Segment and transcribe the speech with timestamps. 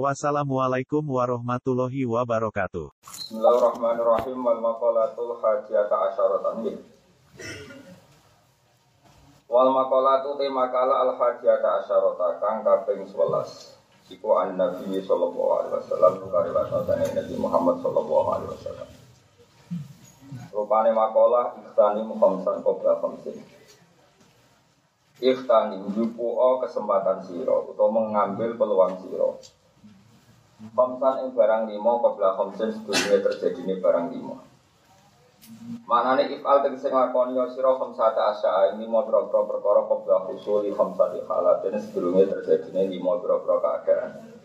[0.00, 2.88] Wassalamualaikum warahmatullahi wabarakatuh.
[3.04, 4.40] Bismillahirrahmanirrahim.
[4.40, 6.64] Wal maqalatul hajiyata asyaratan
[9.52, 15.76] Wal maqalatu te makalah al hajiyata asyarata kang kaping 11 iku an Nabi sallallahu alaihi
[15.84, 18.88] wasallam kariwatane Nabi Muhammad sallallahu alaihi wasallam.
[20.56, 23.44] Rupane makalah ikhtani mukhamsan qabla khamsin.
[25.20, 29.36] Ikhtani jupuo kesempatan siro atau mengambil peluang siro
[30.62, 34.38] Khamsan ing barang limo qabla khamsin sebelumnya terjadi ini barang limo.
[35.90, 41.66] Manane ifal tegese nglakoni ya sira khamsata asya ini mau boro perkara qabla husuli halat
[41.66, 44.38] ini sebelumnya terjadi ini limo boro keadaan.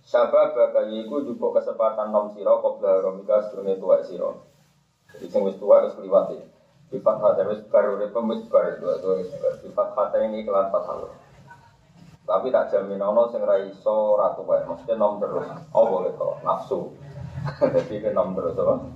[0.00, 4.32] Sabab bagai iku juga kesempatan nom sira qabla romika sebelumnya tua sira.
[5.12, 6.32] Jadi sing wis tua wis kliwat
[6.90, 9.10] Sifat hati wis baru urip wis baru itu
[9.62, 11.12] sifat hati ini kelan fatal.
[12.30, 15.50] Tapi tak jamin ono sing ra iso ratu wae, mesti nom terus.
[15.74, 16.94] Oh boleh kok, nafsu.
[17.74, 18.86] Jadi ke nom terus apa?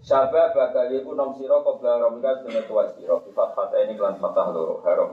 [0.00, 3.20] Syabab bakal iku nom sira qabla ramika dene tuwa sira.
[3.20, 4.80] Sifat fata ini kelan fatah loro.
[4.80, 5.12] Haram.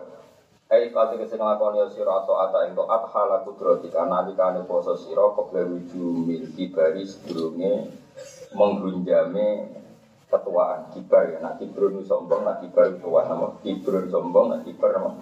[0.71, 5.67] Hei kalau kita ngelakoni sira atau ata ing taat hala kudrotika nalikane poso sira qabla
[5.67, 7.91] wuju milki bari sedurunge
[8.55, 9.75] menggunjame
[10.31, 10.87] ketuaan.
[10.95, 11.43] Kibar ya.
[11.43, 15.19] Nak kibrun sombong nak kibar tua nama kibrun sombong nak kibar nama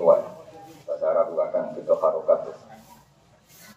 [0.00, 0.33] tua
[0.94, 2.54] bahasa Arab akan kita harokat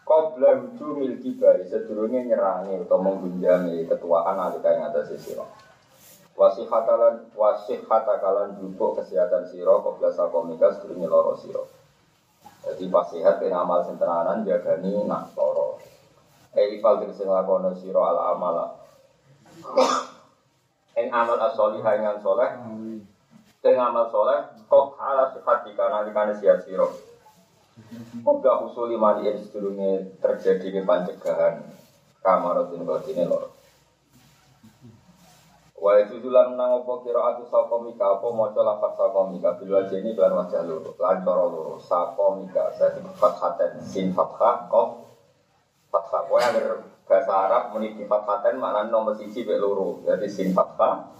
[0.06, 5.44] Qabla hujumil kibari sedurunge nyerangi atau menggunjami ketuaan alika yang atas siro.
[6.38, 11.68] Wasih hatalan wasih hatakalan jubuk kesehatan siro qabla sakomika sedurunge loro siro.
[12.64, 15.82] Jadi pas sehat kena amal sentenanan jagani nak loro.
[16.56, 18.80] Eifal tegese nglakono siro ala amala.
[20.96, 22.50] Ing amal as-solihah soleh.
[23.60, 27.07] Ing amal soleh kok ala sifat dikana dikana sihat siro.
[28.26, 31.62] Moga usuli mali yang sedurungnya terjadi di pancegahan
[32.26, 33.54] kamarotin batine lor.
[35.78, 40.66] Wa itu nang apa kira aku sakomika apa maca lafaz sakomika bil wajeni lan wajah
[40.66, 41.46] loro lan cara
[41.78, 45.06] sakomika dadi fathaten sin fathah kof
[45.94, 51.14] fathah kowe agar bahasa Arab muni fathaten maknane nomor siji mek loro sin fathah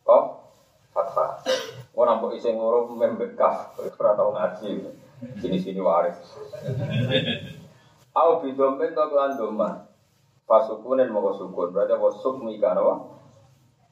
[0.00, 0.48] kof
[0.96, 1.44] fathah.
[1.92, 5.03] Ora nampak iseng membekah ora tau ngaji.
[5.40, 6.16] Sini-sini waris.
[8.14, 9.70] Au bidomen to kelan doma.
[10.44, 11.72] Pasukunen mau sukun.
[11.72, 12.94] Berarti apa sukmika napa?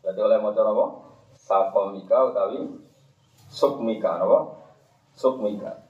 [0.05, 0.85] Berarti oleh maca napa?
[1.33, 2.61] Sakomika utawi
[3.49, 4.63] sukmika napa?
[5.17, 5.81] Sukmika.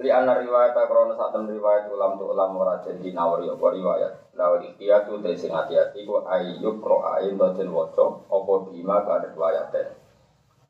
[0.00, 4.32] Li ana riwayat krono sak riwayat ulam tu ulam ora jadi nawari apa riwayat.
[4.32, 9.92] Lawal ikhtiyatu te sing hati-hati ku ayyuk ro'ain to den waca apa bima ka riwayaten.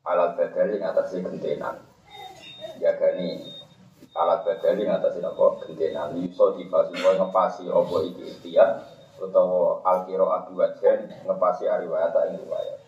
[0.03, 1.79] Alat badali ngatasi gentenan.
[2.75, 3.60] Ya gani
[4.11, 8.83] alat badali ngatasi apa gentenan iso dibasi wae ngepasi apa iki ikhtiar
[9.21, 12.79] utawa alkiro adu wajan ngepasi riwayat ing riwayat.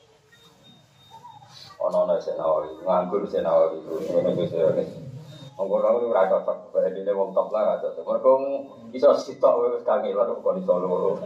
[1.80, 4.52] Ono ono senawi nganggur senawi itu ngene wis
[5.54, 8.02] Monggo ora ora cocok, bedine wong top lah ra cocok.
[8.10, 8.34] Mergo
[8.90, 11.22] iso sitok wis kangelan kok iso loro.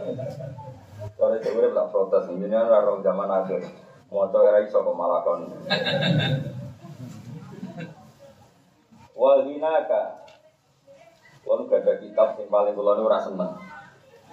[1.16, 3.64] Soale dhewe tak protes, ini ora rong zaman akhir.
[4.12, 5.24] Moto ora iso kok malah.
[9.58, 10.22] Hinaka.
[11.42, 13.58] Kulo gak ada kitab yang paling kulo ini ora seneng.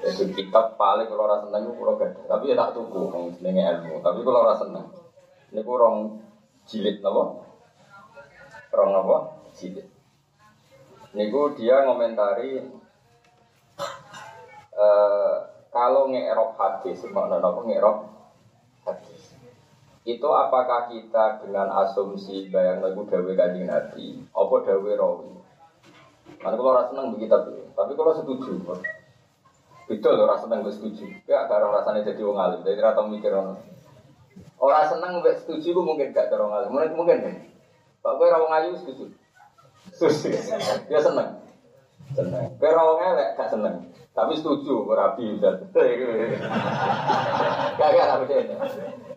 [0.06, 2.30] Jadi kitab paling kulo ora seneng kulo gak.
[2.30, 4.06] Tapi ya tak tuku wong jenenge ilmu.
[4.06, 4.86] Tapi kulo ora seneng.
[5.50, 6.22] Ini kurang
[6.70, 7.42] jilid napa?
[8.70, 9.18] Rong napa?
[9.58, 9.90] Jilid.
[11.18, 12.62] Niku dia ngomentari
[14.78, 15.36] uh,
[15.74, 17.98] kalau ngerok hadis, makna napa ngerok.
[20.06, 25.34] Itu apakah kita dengan asumsi bayang lagu dawe kanjeng Nabi, apa dawe rawi?
[26.46, 27.34] Mana kalau rasa seneng begitu
[27.74, 28.54] tapi kalau setuju,
[30.14, 31.10] loh rasa seneng setuju.
[31.26, 33.58] Ya kalau rasanya jadi wong alim, jadi rata mikir orang.
[34.62, 37.36] Orang seneng setuju, gue mungkin gak orang alim, mungkin mungkin kan.
[38.06, 39.10] Pak gue rawang ayu setuju,
[39.90, 40.38] setuju,
[40.86, 41.42] dia seneng,
[42.14, 42.54] seneng.
[42.62, 45.66] Gue rawang elek gak seneng, tapi setuju, berapi udah.
[47.82, 48.56] Gak gak ini.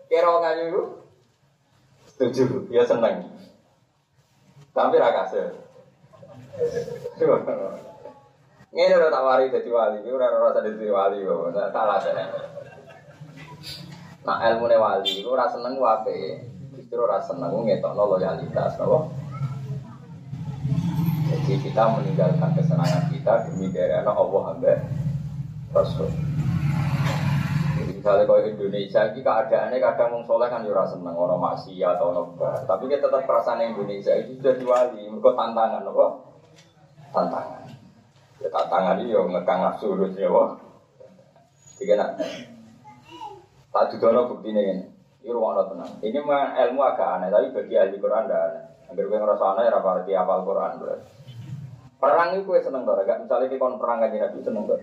[0.09, 0.83] Kira ngayu itu
[2.09, 3.29] setuju, ya seneng.
[4.73, 5.53] Tapi rakase.
[8.69, 12.25] Ini udah tak wali jadi wali, ini udah rasa jadi wali kok, salah saya.
[14.25, 16.41] Nah ilmu wali itu rasa seneng wape,
[16.73, 19.09] justru rasa seneng ngetokno loyalitas, napa?
[21.29, 24.73] Jadi kita meninggalkan kesenangan kita demi daerah Allah hamba
[25.69, 26.09] Rasul.
[28.09, 32.09] Misalnya kalau Indonesia ini keadaannya kadang mau soleh kan jurah ya seneng orang maksiat atau
[32.09, 32.57] nobar.
[32.65, 36.05] Tapi kita tetap perasaan Indonesia itu sudah diwali, mereka tantangan apa?
[37.13, 37.69] Tantangan.
[38.41, 40.57] Ya tantangan ini yang ngekang nafsu ya wah.
[41.77, 42.17] Jadi nak
[43.69, 44.89] tak judono bukti ini.
[45.21, 46.01] Ini ruang tenang.
[46.01, 46.17] Ini
[46.65, 48.63] ilmu agak aneh, tapi bagi ahli Quran tidak aneh.
[48.89, 51.09] Agar gue ngerasa aneh, ya rapati apal Quran berarti.
[52.01, 54.81] Perang itu gue seneng gak misalnya kita perang aja nabi seneng tuh.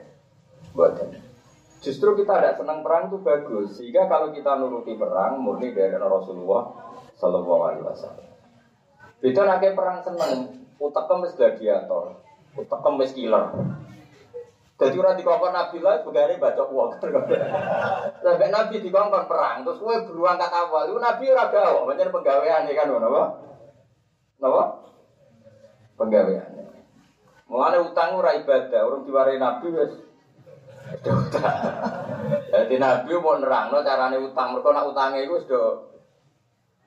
[0.78, 1.25] Buatnya.
[1.86, 6.66] Justru kita ada senang perang itu bagus, sehingga kalau kita nuruti perang murni dari Rasulullah
[7.14, 8.26] Sallallahu Alaihi Wasallam.
[9.22, 12.18] Beda nake perang seneng, utak kemis gladiator,
[12.58, 13.54] utak kemis killer.
[14.82, 16.90] Jadi orang dikongkon Nabi lah, begini baca uang.
[18.26, 22.74] Sampai Nabi dikongkon perang, terus gue beruang kata awal, itu Nabi raga, macam penggawean ya
[22.74, 23.22] kan, apa?
[24.42, 24.62] Apa?
[26.02, 26.50] Penggawean.
[27.46, 29.70] Mulane utang ora ibadah, urung diwarai Nabi
[30.94, 31.28] wis
[32.46, 35.64] Jadi Nabi mau nerangno carane utang, mergo nak utange iku sudah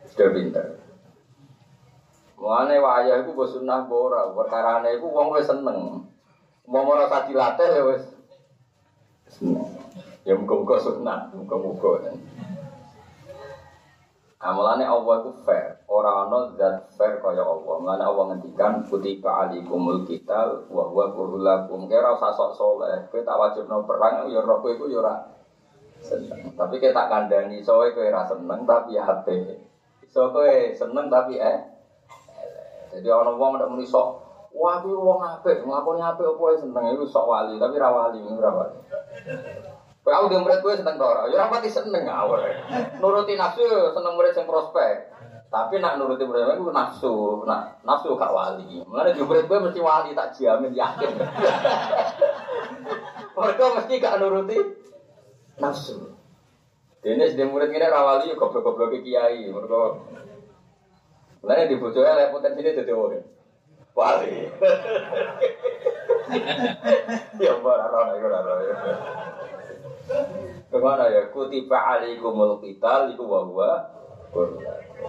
[0.07, 0.65] sudah pinter.
[2.39, 6.07] Mulane wayah iku mbok sunah mbok ora, perkarane iku wong wis seneng.
[6.69, 8.03] Mau merasa dilatih ya wis
[9.27, 9.67] seneng.
[10.27, 12.11] Ya muga-muga sunah, muga-muga.
[14.39, 17.75] Amalane Allah itu fair, orang ana zat fair kaya Allah.
[17.75, 21.91] Mulane Allah ngendikan kutiba alikumul qital wa huwa kurulakum.
[21.91, 25.27] Kira usah sok saleh, kowe tak wajibno perang ya roh iku ya ora
[25.99, 26.55] seneng.
[26.55, 29.59] Tapi kowe tak kandhani sowe kowe ora seneng tapi ya hati.
[30.07, 31.59] Iso kowe seneng tapi eh
[32.95, 37.05] jadi orang wong ndak muni sok Wah, kuwi wong apik, nglakoni apik wae seneng iku
[37.05, 38.81] sok wali, tapi ra wali, ora wali.
[40.13, 41.29] Aku dia murid gue seneng ora?
[41.29, 42.41] Ya pati seneng awal.
[42.97, 45.13] Nuruti nafsu seneng murid yang prospek.
[45.49, 48.81] Tapi nak nuruti murid gue nafsu, nak nafsu gak wali.
[48.85, 51.09] Mulane di murid gue mesti wali tak jamin yakin.
[53.37, 54.57] Mereka mesti gak nuruti
[55.57, 56.17] nafsu.
[56.99, 59.49] Dene sedih murid ini rawali yo goblok-goblok kiai.
[59.49, 59.81] Mereka
[61.39, 63.15] Mulane di bojone lek potensi ini dadi wong.
[63.95, 64.35] Wali.
[67.41, 68.13] Ya ora ora
[70.69, 71.29] Bagaimana ya?
[71.29, 73.69] Kutiba alaikumul qital iku wa huwa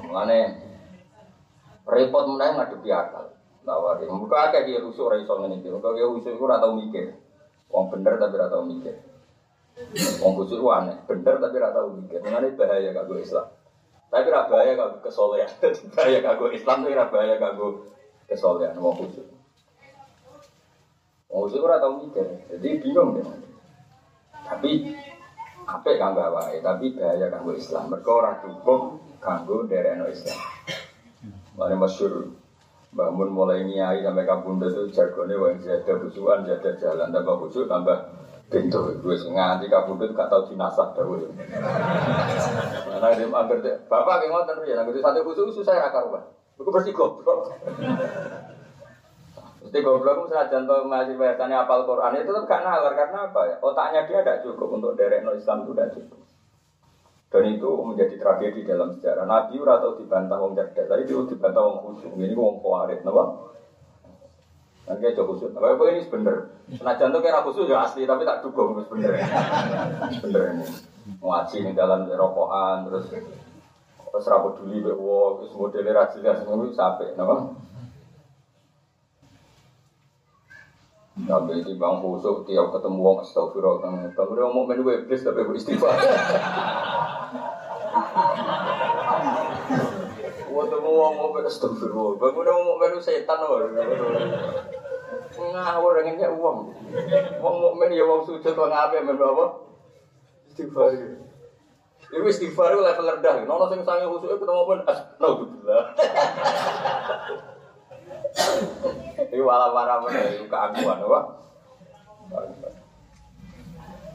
[0.00, 0.56] Mengenai
[1.84, 3.36] repot meneh ngadepi akal.
[3.60, 4.08] Tawari.
[4.08, 5.68] Muka akeh dia rusuk ora iso ngene iki.
[5.68, 7.12] Muka dia rusuk iku ora tau mikir.
[7.68, 8.96] Wong bener tapi ora tau mikir.
[10.24, 12.24] Wong kusuk aneh, bener tapi ora tau mikir.
[12.24, 13.46] Mengenai bahaya kanggo Islam.
[14.08, 15.50] Tapi ora bahaya kanggo kesolehan.
[15.94, 17.68] bahaya kanggo Islam tapi ora bahaya kanggo
[18.24, 19.28] kesolehan wong kusuk.
[21.28, 22.26] Wong kusuk ora tau mikir.
[22.48, 23.49] Jadi bingung deh.
[24.50, 24.70] Tapi
[25.70, 27.94] apik kanggo awake, tapi bahaya kanggo Islam.
[27.94, 30.38] Mergo ora cukup kanggo derekno Islam.
[31.54, 32.34] Mane masyhur
[32.90, 38.10] bangun mulai niai sampai kabunda itu jargonnya wong jaga busuan jaga jalan tambah busuk tambah
[38.50, 38.98] pintu.
[38.98, 41.30] Gue nganti kabunda gak tau dinasah dahulu
[42.90, 44.82] karena dia angker bapak yang ngotot ya.
[44.82, 47.56] Nggak satu busuk susah ya akar pak itu pasti goblok
[49.70, 53.40] Mesti goblok itu senajan tuh masih bahasannya apal Quran itu tetap gak nalar karena apa
[53.46, 53.56] ya?
[53.62, 56.20] Otaknya dia tidak cukup untuk derek no Islam itu tidak cukup.
[57.30, 59.22] Dan itu menjadi tragedi dalam sejarah.
[59.30, 62.18] Nabi ora tau dibantah wong cerdas, itu dibantah wong khusyuk.
[62.18, 63.54] Ini wong kuarit, napa?
[64.90, 65.22] Nanti aja.
[65.22, 66.36] Tapi apa ini bener?
[66.74, 69.22] Senajan tuh kira khusyuk ya asli, tapi tak dukung terus bener.
[70.26, 70.66] bener ini.
[71.22, 73.06] Ngaji nih dalam rokokan terus
[74.10, 77.69] terus rapat dulu bewo, terus modelnya rajin semua sampai, napa?
[81.28, 85.56] Nabi di bang khusuk tiap ketemu wong astagfirullah kang kamu mau menu iblis tapi gue
[85.58, 85.92] istighfar.
[90.60, 93.68] Ketemu wong mau astagfirullah, bangun mau menu setan loh.
[95.40, 96.58] Ngawur dengan uang.
[97.40, 99.44] Wong mukmin ya wong sujud wong ngapain menu apa?
[100.52, 100.94] Istighfar.
[102.12, 103.44] Iku istighfar level rendah.
[103.44, 105.84] Nono sing sange khusuk ketemu pun astagfirullah.
[109.28, 111.20] Ini wala wala mana itu apa?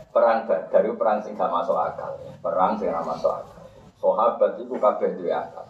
[0.10, 3.62] Perang dari perang sing gak masuk akal, perang sing gak masuk akal.
[4.02, 5.68] Sahabat itu kabeh duwe akal.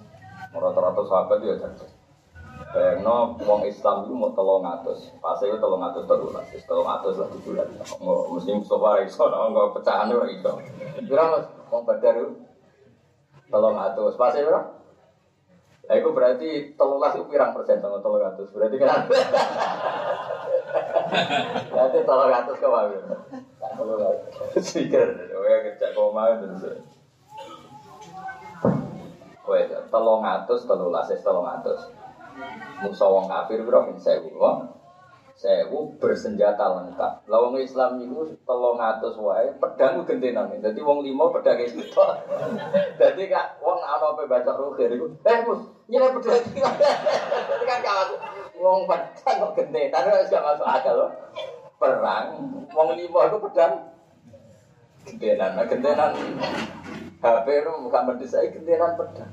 [0.56, 1.92] Rata-rata sahabat ya cerdas.
[2.72, 7.28] Bayangno wong Islam itu mau tolong atus, pas itu tolong atus terulas, tolong atus lah
[7.28, 7.68] bulan.
[8.32, 10.54] Mesti Mustafa iso, nggak pecahan itu.
[11.04, 12.36] Kira mas, wong Badar itu
[13.52, 14.52] tolong atus, itu
[15.86, 18.50] Nah, itu berarti telulas itu pirang persen sama telur ratus.
[18.50, 19.06] Berarti kan?
[21.70, 22.98] Berarti telur ratus ke mana?
[23.78, 24.34] Telur ratus.
[24.66, 26.74] Sikir, ya kerja koma itu.
[29.46, 31.94] Wes, telung atus, telulas, telung atus.
[32.82, 34.42] Musa wong kafir bro, sewu.
[34.42, 34.74] Wong
[35.38, 37.30] sewu bersenjata lengkap.
[37.30, 40.50] Lah wong Islam itu telung atus wae, pedang gentenan.
[40.58, 41.78] Jadi wong lima pedang itu.
[42.98, 47.98] Jadi kak, wong apa baca rukhir itu, eh mus, nyilai pedang Jadi kan gak
[48.58, 51.10] Wong pedang kok gentenan, itu gak masuk akal loh.
[51.76, 52.40] Perang,
[52.72, 53.74] wong lima itu pedang
[55.06, 56.12] gentenan, nah gentenan.
[57.20, 59.32] HP itu bukan mendesak gentenan pedang.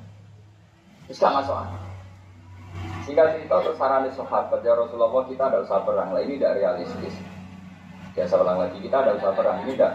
[1.09, 1.83] Terus gak masuk akal.
[3.03, 7.15] Singkat cerita terus sarani sahabat ya Rasulullah kita ada usaha perang lah ini tidak realistis.
[8.15, 9.93] Biasa ulang lagi kita ada usaha perang ini tidak.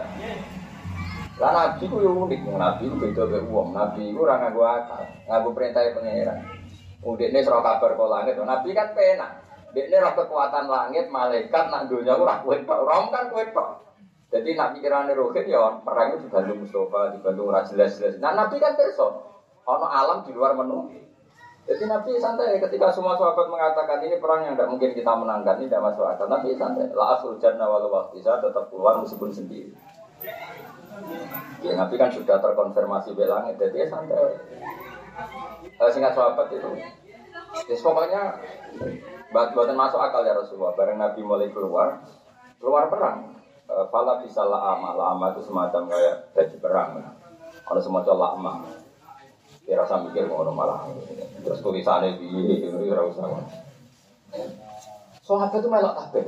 [1.38, 3.70] Lah Nabi itu yang unik, Nabi itu beda be uang.
[3.70, 6.38] Nabi itu orang ngaku akal, ngaku perintah pangeran.
[6.98, 9.28] Udik ini serah kabar ke langit, Nabi kan pena.
[9.70, 13.52] Dia ini roh kekuatan langit, malaikat, nak dunia itu roh kuat Rom kan kuat
[14.28, 18.20] Jadi nak pikirannya rohit ya perang itu dibantu Mustafa, dibantu Raja jelas-jelas.
[18.20, 19.24] Nah Nabi kan besok,
[19.64, 20.90] ono alam di luar menu.
[21.64, 25.68] Jadi Nabi santai ketika semua sahabat mengatakan ini perang yang tidak mungkin kita menangkan, ini
[25.68, 26.26] tidak masuk akal.
[26.28, 26.92] Nabi santai.
[26.92, 29.72] La asul jannah walau waktu saya tetap keluar meskipun sendiri.
[31.62, 34.38] Ya Nabi kan sudah terkonfirmasi belangnya, jadi ya santai.
[35.78, 36.70] Eh, singkat sahabat itu.
[37.66, 38.22] Ya, pokoknya
[39.34, 40.74] buat buatan masuk akal ya Rasulullah.
[40.78, 42.02] Bareng Nabi mulai keluar,
[42.62, 43.34] keluar perang.
[43.68, 46.90] Fala eh, bisa la'ama, la'ama itu semacam kayak baju perang.
[47.68, 48.52] Ada semacam la'ama.
[49.68, 50.88] Ya rasa mikir ngono malah.
[51.44, 53.28] Terus tulisannya di itu ya usah.
[55.20, 56.24] Sahabat itu melok kabeh.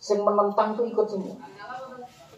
[0.00, 1.36] Sing menentang tuh ikut semua.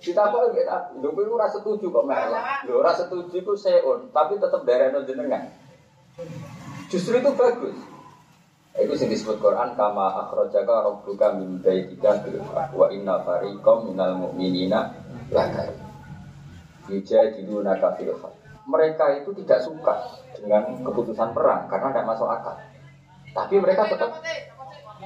[0.02, 0.66] Kita kok gitu,
[0.98, 2.42] lho kowe ora setuju kok melok.
[2.66, 5.46] Lho ora setuju ku seun, tapi tetap darahno jenengan.
[6.90, 7.78] Justru itu bagus.
[8.74, 14.90] Itu sing disebut Quran kama akhrajaka rabbuka min baitika bil wa inna fariqam minal mu'minina
[15.30, 15.70] lakar.
[16.90, 18.10] Yujadiluna kafir
[18.66, 22.56] mereka itu tidak suka dengan keputusan perang karena tidak masuk akal.
[23.32, 24.18] Tapi mereka tetap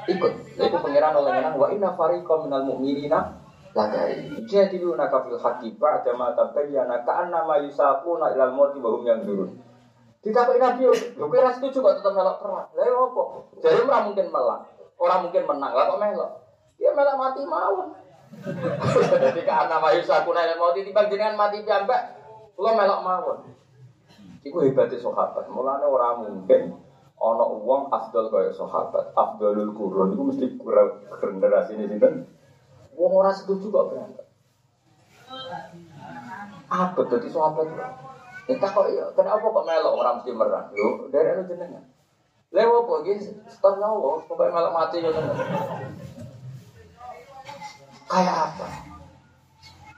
[0.09, 0.33] ikut.
[0.57, 3.46] Itu pengiran oleh menang wa inna fariqam minal mu'minina
[3.77, 4.33] lagari.
[4.49, 9.53] Jadi lu nakafil haqi ba'da ma tabayyana ka'anna ma yusaquna ilal mauti wa hum yanzurun.
[10.25, 12.67] Ditakoki Nabi, lho kowe ora setuju kok tetep melok perang.
[12.73, 13.23] Lah ya apa?
[13.63, 14.61] Jadi ora mungkin melak.
[14.97, 15.73] Ora mungkin menang.
[15.77, 16.31] Lah kok melok?
[16.81, 17.89] Ya melok mati mawon.
[19.23, 22.03] Jadi ka'anna ma yusaquna ilal mauti timbang jenengan mati piyambak.
[22.57, 23.39] Kula melok mawon.
[24.43, 25.47] Iku hebatnya sahabat.
[25.53, 26.75] Mulanya orang mungkin
[27.21, 29.13] ono uang afdal kaya sahabat.
[29.15, 31.99] Afdalul kurun itu mesti kurang generasi ini sih
[32.97, 34.27] Uang orang setuju kok berangkat.
[36.67, 37.69] Apa tadi sahabat?
[38.47, 40.65] Entah kok iya, kenapa kok melok orang mesti merah?
[40.73, 41.85] Lho, dari itu jenengan.
[42.55, 43.31] Lewat apa gitu?
[43.51, 45.11] Setelah nyawa, pokoknya melok mati ya
[48.07, 48.67] Kayak apa?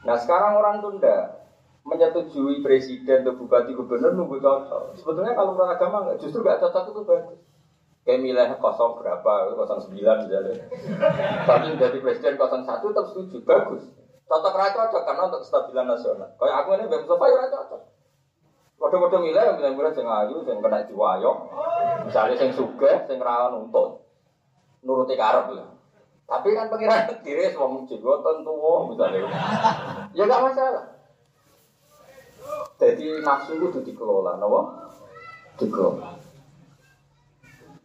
[0.08, 1.44] Nah sekarang orang tunda
[1.84, 4.96] menyetujui presiden atau bupati gubernur nunggu cocok.
[4.96, 7.40] Sebetulnya kalau menurut agama enggak, justru enggak cocok itu bagus.
[8.08, 10.64] Kayak milih kosong berapa, kosong sembilan misalnya.
[11.44, 13.84] Tapi jadi presiden kosong satu tetap setuju, bagus.
[14.24, 16.32] Cocok raja cocok karena untuk kestabilan nasional.
[16.40, 17.82] Kayak aku ini Bang Mustafa ya cocok.
[18.80, 21.40] Waduh-waduh milih yang milih-milih yang ayu, yang kena diwayong.
[22.08, 24.08] Misalnya yang suge, yang rawan untuk
[24.80, 25.68] nuruti karep lah.
[26.24, 29.28] Tapi kan pengiran diri semua jigotan tua misalnya.
[30.16, 30.84] Ya enggak masalah.
[32.80, 34.60] Jadi nafsu itu dikelola, nopo?
[35.60, 36.17] Dikelola.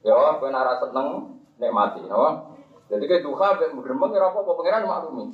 [0.04, 2.60] Ya, kowe nara seneng nikmati, nopo?
[2.92, 5.26] Jadi kayak duha, bergemeng ya apa-apa, pengiran maklumi.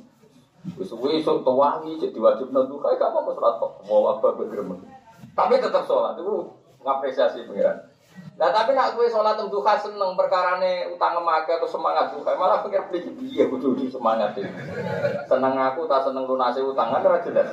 [0.78, 3.72] Wis suwe esuk tuwangi jadi wajib nang duha, gak apa-apa kok.
[3.90, 4.78] Mau apa bergemeng.
[5.34, 6.54] Tapi tetap sholat itu
[6.86, 7.90] ngapresiasi pengiran.
[8.40, 12.88] Nah tapi nak gue sholat duha seneng perkarane utang emaga atau semangat duha malah pikir
[12.88, 14.48] pikir dia kudu semangat ini.
[15.28, 17.48] Seneng aku tak seneng lunasi utangan ora jelas.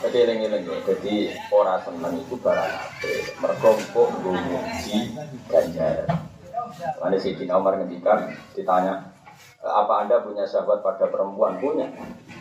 [0.00, 1.14] Jadi eling-eling ya, jadi
[1.52, 3.12] orang seneng itu barang apa?
[3.44, 4.08] Mergompok
[4.80, 5.12] di
[5.44, 6.08] ganjar.
[6.96, 9.12] Mana si Dina Umar ngendikan ditanya,
[9.60, 11.92] apa anda punya sahabat pada perempuan punya?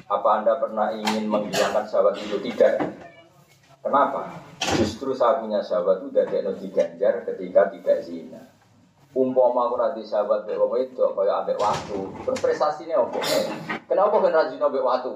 [0.07, 2.79] Apa anda pernah ingin menghilangkan sahabat itu tidak?
[3.83, 4.39] Kenapa?
[4.79, 8.39] Justru saya punya sahabat itu dari di ganjar ketika tidak zina.
[9.11, 11.97] Umpama aku nanti sahabat be itu kaya ambek waktu.
[12.23, 13.19] Terus prestasinya apa?
[13.89, 15.11] Kenapa kan rajin ambek waktu?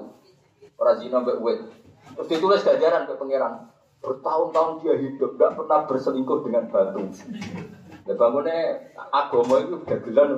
[0.74, 1.83] Orang zina mbak wet.
[2.14, 3.54] Terus ditulis ganjaran ke pangeran.
[4.04, 7.08] Bertahun-tahun dia hidup, gak pernah berselingkuh dengan batu.
[8.04, 10.30] Ya bangunnya agama itu udah gelan.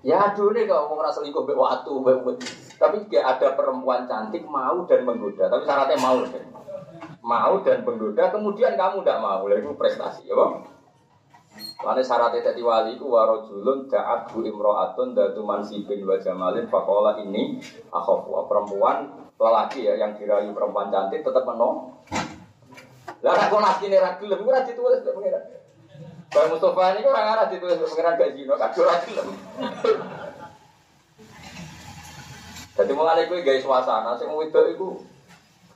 [0.00, 2.40] Ya aduh nih kalau mau ngerasa selingkuh mbak waktu, wet.
[2.80, 5.52] Tapi dia ada perempuan cantik mau dan menggoda.
[5.52, 6.24] Tapi syaratnya mau.
[7.20, 9.44] Mau dan menggoda, kemudian kamu tidak mau.
[9.52, 10.64] Itu prestasi, ya bang.
[11.80, 17.56] Lane syarat dadi wali ku warajulun da'at bu imro'atun datu mansibin wa jamalin faqala ini
[17.88, 21.96] akhafu perempuan lelaki ya yang dirayu perempuan cantik tetap menolak
[23.20, 25.44] Lah nasi ini ragu lebih ora ditulis mbek pengiran.
[26.30, 29.28] Bang Mustafa ini orang arah ditulis mbek pengiran gak zina, ora gelem.
[32.80, 34.88] Jadi mulai gue guys suasana, wedok itu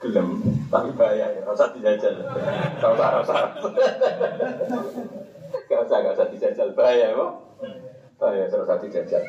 [0.00, 0.40] gelem,
[0.72, 2.16] tapi bahaya ya, rasa dijajal.
[2.80, 3.40] Gak usah, gak usah.
[5.68, 7.26] Gak usah, gak usah dijajal, bahaya ya,
[8.16, 9.20] bahaya, rasa dijajal.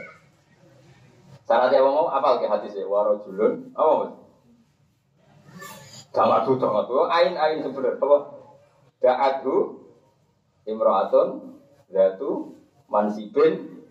[1.45, 2.87] Syaratnya mau apa lagi hati sih?
[2.87, 4.24] Warojulun, apa mas?
[6.15, 7.03] Jangan tuh, jangan tuh.
[7.11, 8.17] Ain ain sebenarnya apa?
[9.03, 9.85] Da'atu
[10.65, 11.27] imro'atun
[11.89, 12.57] datu
[12.89, 13.85] mansibin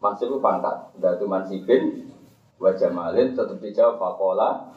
[0.00, 2.12] mansib pangkat datu mansibin
[2.60, 4.76] wajah malin tetap dijawab fakola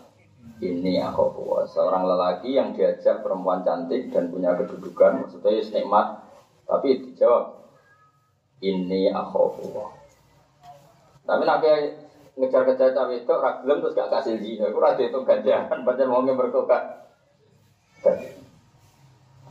[0.63, 6.23] ini aku puas seorang lelaki yang diajak perempuan cantik dan punya kedudukan maksudnya nikmat
[6.63, 7.67] tapi dijawab
[8.63, 9.95] ini aku puas
[11.27, 11.67] tapi nabi
[12.33, 17.03] ngejar-ngejar cawe itu ragilem terus gak kasih zina itu rada itu ganjaran baca mau berkokak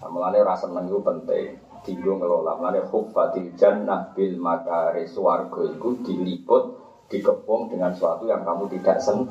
[0.03, 1.47] Mulane rasa seneng itu penting.
[1.83, 2.59] Tinggu ngelola.
[2.59, 6.65] Mulane huffatil jannah bil makari swarga itu diliput,
[7.07, 9.31] dikepung dengan sesuatu yang kamu tidak sen.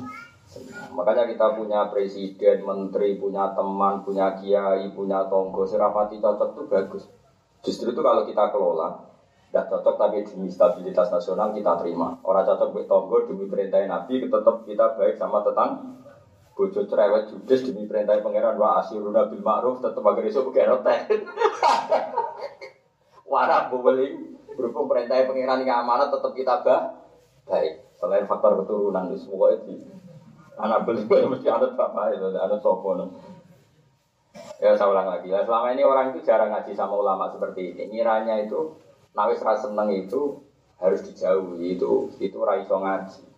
[0.92, 7.04] Makanya kita punya presiden, menteri, punya teman, punya kiai, punya tonggo, serapati cocok itu bagus.
[7.64, 9.11] Justru itu kalau kita kelola,
[9.52, 12.16] tidak cocok tapi demi stabilitas nasional kita terima.
[12.24, 16.00] Orang cocok buat tonggo demi perintah Nabi, tetap kita baik sama tetang
[16.56, 21.00] bojo cerewet judes demi perintah pangeran wa asiruna bil ma'ruf tetep agar iso pakai rotek.
[23.32, 26.96] Warak bubeling berhubung perintah pangeran yang amanat tetap kita bah
[27.44, 27.92] baik.
[28.00, 29.84] Selain faktor keturunan di semua itu
[30.56, 32.96] anak beli mesti ada bapak itu ada sopo
[34.64, 37.92] Ya saya ulang lagi ya selama ini orang itu jarang ngaji sama ulama seperti ini.
[37.92, 38.80] Ngiranya itu
[39.12, 40.40] nawis rasa seneng itu
[40.80, 43.32] harus dijauhi itu itu raiso ngaji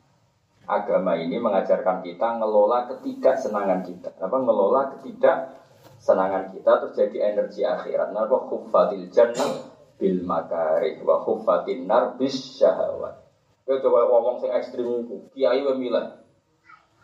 [0.65, 4.11] agama ini mengajarkan kita ngelola ketidaksenangan kita.
[4.17, 8.13] Apa ngelola ketidaksenangan kita terjadi energi akhirat.
[8.13, 13.21] Nah, apa khuffatil jannah bil makari wa khuffatin nar bis syahawat.
[13.65, 16.21] Kau coba ngomong sing ekstrim itu, kiai wa milah.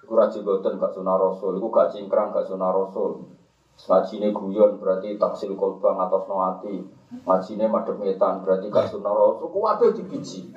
[0.05, 3.33] Iku ra jigoten gak sunah rasul, iku gak cingkrang gak sunah rasul.
[3.81, 6.85] Ngajine guyon berarti taksil kolbang atas noati.
[7.25, 9.49] Ngajine madhep ngetan berarti gak sunah rasul.
[9.49, 10.53] Ku waduh dibiji.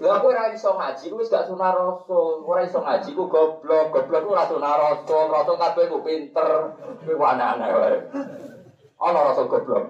[0.00, 1.74] Lah kowe ora iso ngaji, wis gak sunah.
[2.46, 5.26] Ora iso ngaji ku goblok, goblok ora sunah rasul.
[5.26, 6.76] Rasul kabeh ku pinter.
[7.02, 7.98] Ku aneh-aneh wae.
[9.02, 9.84] Ana rasul goblok.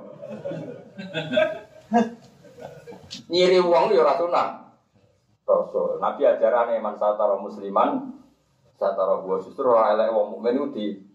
[3.29, 4.49] Nyiri wong ya ora sunah.
[5.45, 6.01] Rasul.
[6.01, 8.17] Nabi ajarane man satara musliman
[8.81, 11.10] satara gua justru ora elek wong mukmin di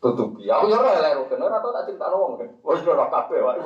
[0.00, 0.48] tutupi.
[0.48, 2.32] Aku ya ora elek rukun, ora tau tak critakno wong.
[2.64, 3.60] Wis ora kabeh wae.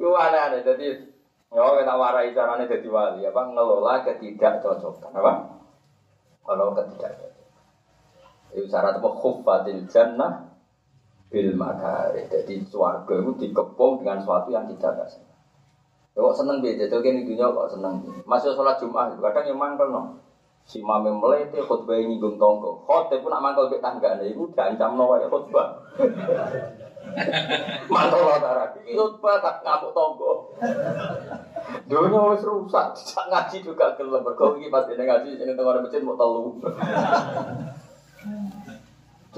[0.00, 5.62] Lu aneh-aneh jadi Ya, kita warai caranya jadi wali, apa ngelola ketidakcocokan, apa?
[6.42, 7.46] Kalau ketidakcocokan.
[8.50, 10.52] Itu syarat apa khuffatil jannah
[11.30, 12.26] bil makari.
[12.26, 15.18] Jadi suarga itu dikepung dengan sesuatu yang tidak biasa.
[16.16, 17.94] Ya kok seneng beda, jadi ini dunia kok seneng.
[18.26, 20.02] Masih sholat Jumat, kadang yang mangkel no.
[20.66, 22.82] Si mame melete khutbah nyinggung tonggo.
[22.82, 25.78] Khotbah pun nak mangkel ke tangga nih, itu diancam no ya khutbah.
[27.94, 30.58] Mantul lah darah, ini khutbah tak ngamuk tonggo.
[31.86, 34.26] Dunia wis rusak, tidak ngaji juga gelem.
[34.26, 36.58] Berkau ini pas ini ngaji, ini tengah masjid mau telu.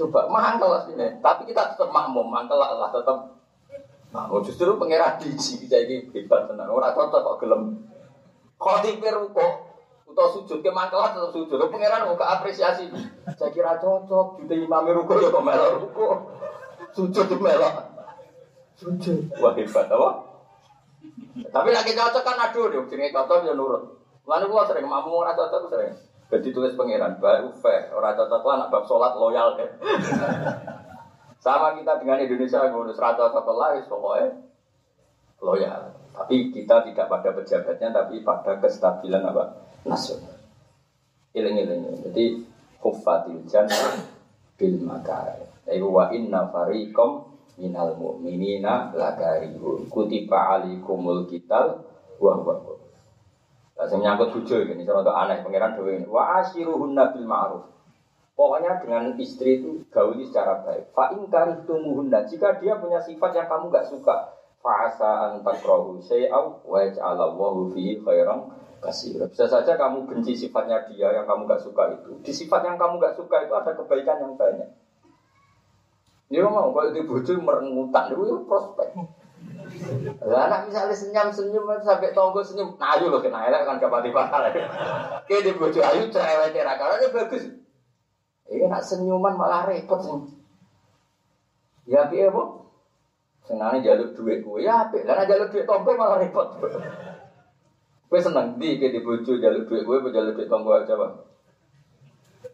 [0.01, 3.37] Coba mangkel lah sini, tapi kita tetap makmum, mangkel lah tetap
[4.09, 4.41] makmum.
[4.41, 6.73] Justru pengira biji kita ini hebat tenan.
[6.73, 7.85] Orang cocok kok gelem.
[8.57, 9.68] Khotibir kok
[10.09, 11.57] atau sujud ke mangkel tetap sujud.
[11.69, 12.89] Pangeran kok apresiasi.
[13.37, 16.07] Saya kira cocok, juta imam ruko ya kok melok ruko.
[16.91, 17.87] Sujud tuh melok.
[18.75, 19.29] Sujud.
[19.37, 20.09] Wah hebat apa?
[21.39, 23.83] Tapi lagi cocok kan aduh deh, jenenge cocok ya nurut.
[24.25, 25.95] Lalu gua sering makmum ora cocok sering.
[26.29, 29.69] Jadi tulis pangeran, baru fair, orang cocok lah, nak bab sholat loyal kan.
[31.45, 34.37] Sama kita dengan Indonesia, ngurus rata cocok lah, pokoknya
[35.41, 35.89] loyal.
[36.13, 40.35] Tapi kita tidak pada pejabatnya, tapi pada kestabilan apa nasional.
[41.35, 42.03] Iling-iling.
[42.09, 42.43] Jadi
[42.81, 44.03] hufatil jannah
[44.57, 45.45] bil makar.
[45.69, 49.87] Ibu wa inna fariqom minal mu'minina lakarihun.
[49.91, 51.85] Kutiba alikumul kital
[52.19, 52.79] wa huwa
[53.79, 56.07] saya menyangkut bujo ini, cara untuk aneh pangeran dewi ini.
[56.11, 57.63] Wa ashiruhun nabil ma'ruf.
[58.35, 60.91] Pokoknya dengan istri itu gauli secara baik.
[60.91, 62.27] Fa ingkari tumuhunna.
[62.27, 68.51] Jika dia punya sifat yang kamu gak suka, fa'asa antakrohu say'aw wa ja'alallahu fihi khairan
[68.81, 69.21] kasih.
[69.29, 72.11] Bisa saja kamu benci sifatnya dia yang kamu gak suka itu.
[72.23, 74.69] Di sifat yang kamu gak suka itu ada kebaikan yang banyak.
[76.29, 78.89] Dia mau kalau di bojo merengutan itu prospek.
[80.25, 84.53] Lah anak misalnya senyum-senyum sampai tonggo senyum, nah ayo loh kena elek kan kapati parah.
[85.25, 87.49] Kayak di bojo ayu cerewet era karena bagus.
[88.49, 90.19] Iya nak senyuman malah repot sih.
[91.89, 92.65] Ya piye apa?
[93.45, 95.05] Senane jaluk duit gue ya apik.
[95.09, 96.61] Lah jaluk duit tonggo malah repot.
[98.09, 101.13] Gue seneng di ke di bojo jaluk duit gue apa jaluk duit tonggo aja, Bang.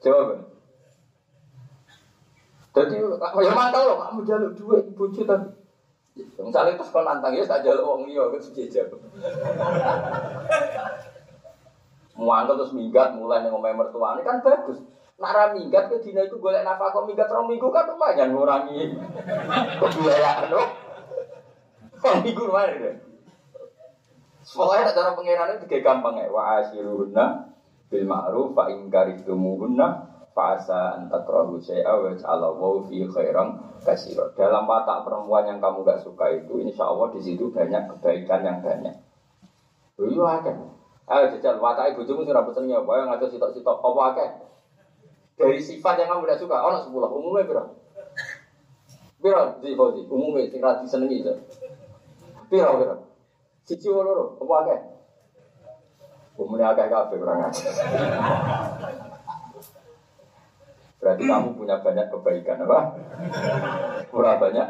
[0.03, 0.51] Jawab.
[2.75, 5.47] Jadi, ya mantap loh, kamu jaluk duit bojo tadi.
[6.43, 8.91] Misalnya terus kau nantang ya, tak jaluk uang iya, kan sejejak.
[12.19, 14.83] Muangkel terus minggat, mulai nih ngomong mertua ini kan bagus.
[15.15, 18.99] Nara minggat ke dina itu golek nafkah kok minggat rong minggu kan lumayan ngurangi
[19.79, 20.67] kebiayaan loh.
[22.03, 22.95] Rong minggu lumayan deh.
[24.55, 26.31] Pokoknya cara pengiran itu tiga gampang ya.
[26.31, 27.51] Wa asyiruhunna
[27.91, 29.87] bil ma'ruf fa in karitumuhunna
[30.31, 33.59] fa asa an takrahu syai'a wa ja'ala wa fi khairan.
[34.33, 38.57] Dalam watak perempuan yang kamu gak suka itu insya Allah di situ banyak kebaikan yang
[38.63, 38.95] banyak.
[40.01, 40.55] Iya akeh.
[41.05, 44.29] Ayo jajal watak ibu jumu sing rambut seneng ya, yang ngatur sitok-sitok apa akeh.
[45.37, 47.71] Dari sifat yang kamu gak suka, ono sepuluh umumnya berapa?
[49.21, 51.33] Piro di Fauzi, umumnya sing ra disenengi itu.
[52.49, 52.95] Piro piro?
[53.65, 54.79] Siji loro, apa akeh?
[56.37, 57.49] Umumnya akeh kabeh kurang.
[61.01, 62.79] Berarti kamu punya banyak kebaikan apa?
[64.13, 64.67] Kurang banyak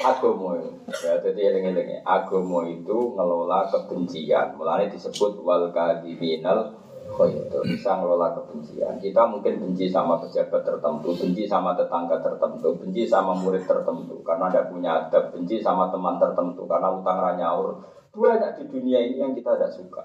[0.00, 0.56] agomo
[0.88, 6.79] ya jadi eling-eling agomo itu ngelola kebencian mulanya disebut wal kadiminal
[7.10, 8.96] itu bisa ngelola kebencian?
[9.02, 14.48] Kita mungkin benci sama pejabat tertentu benci sama tetangga tertentu benci sama murid tertentu karena
[14.48, 19.32] ada punya adab benci sama teman tertentu karena utang ranyaur banyak di dunia ini yang
[19.34, 20.02] kita tidak suka.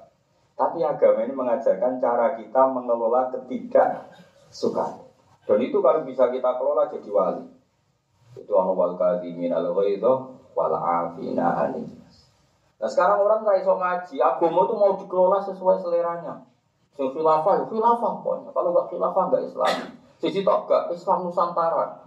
[0.56, 4.08] Tapi agama ini mengajarkan cara kita mengelola ketidak
[4.50, 5.06] suka
[5.46, 7.46] dan itu kalau bisa kita kelola jadi wali.
[8.36, 10.14] Itu anu wal kadimin al itu
[10.58, 11.70] wal afina.
[12.76, 16.55] Nah sekarang orang nggak iso ngaji, agama itu mau dikelola sesuai seleranya.
[16.96, 18.50] Sing khilafah, ya khilafah pokoknya.
[18.56, 19.74] Kalau nggak khilafah nggak Islam.
[20.16, 22.02] Sisi tok gak Islam Nusantara.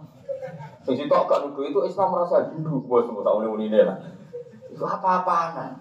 [0.81, 2.81] Sisi tok gak nuduh itu Islam merasa Hindu.
[2.89, 3.97] Bos semua tahu nih ini lah.
[4.65, 5.77] Itu apa-apaan.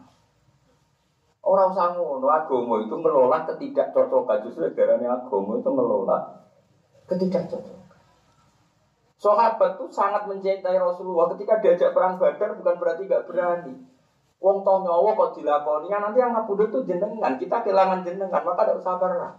[1.40, 4.44] Orang usah ngono, agama itu ngelola ketidakcocokan.
[4.44, 6.44] Justru darahnya agama itu ngelola
[7.08, 7.88] ketidakcocokan.
[9.18, 13.74] Sahabat tuh sangat mencintai Rasulullah ketika diajak perang Badar bukan berarti gak berani.
[14.38, 18.70] Wong tau nyawa kok dilakoni, ya nanti yang ngabudu tuh jenengan, kita kehilangan jenengan, maka
[18.70, 19.34] tidak usah perang.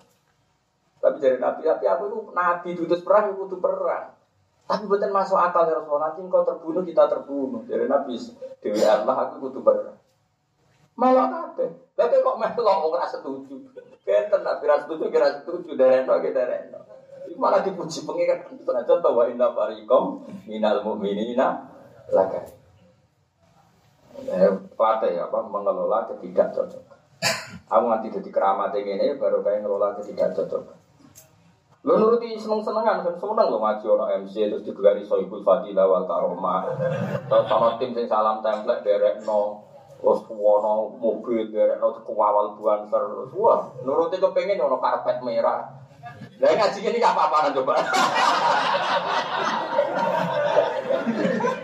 [0.99, 4.11] Tapi dari Nabi, tapi aku itu Nabi dutus perang, itu perang.
[4.67, 7.63] Tapi bukan masuk akal ya Rasulullah, nanti kau terbunuh, kita terbunuh.
[7.63, 8.19] Dari Nabi,
[8.59, 9.97] Dewi Allah, aku butuh perang.
[10.99, 11.95] Malah kabeh.
[11.95, 13.55] Tapi kok melok ora setuju.
[14.03, 16.79] Kenten Nabi ra setuju, kira setuju, dereno, kira dereno.
[17.23, 21.71] Itu malah dipuji pengikat Tentu contoh wa inna farikom minal mu'minina
[22.11, 22.58] laka.
[24.27, 26.83] Eh, pelatih apa mengelola ketidak cocok.
[27.71, 30.75] Aku nanti jadi keramat ini baru kayak ngelola ketidak cocok.
[31.87, 36.03] Lo nuruti seneng senengan kan seneng lo ngaji ono MC terus digelari Soibul Fadilah wal
[36.03, 36.67] Karomah.
[37.31, 39.63] Terus ono tim sing salam template derek no.
[39.99, 43.31] Terus wono mobil derek no kewawal buanser.
[43.31, 45.71] Wah, nuruti kepengen ono karpet merah.
[46.39, 47.73] Lah ngaji ini gak apa-apaan coba.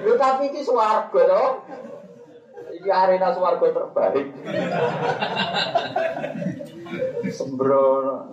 [0.03, 1.51] Lu tapi ini swarga toh.
[2.85, 4.29] Iki arena swarga terbaik.
[7.33, 8.29] Sembrono.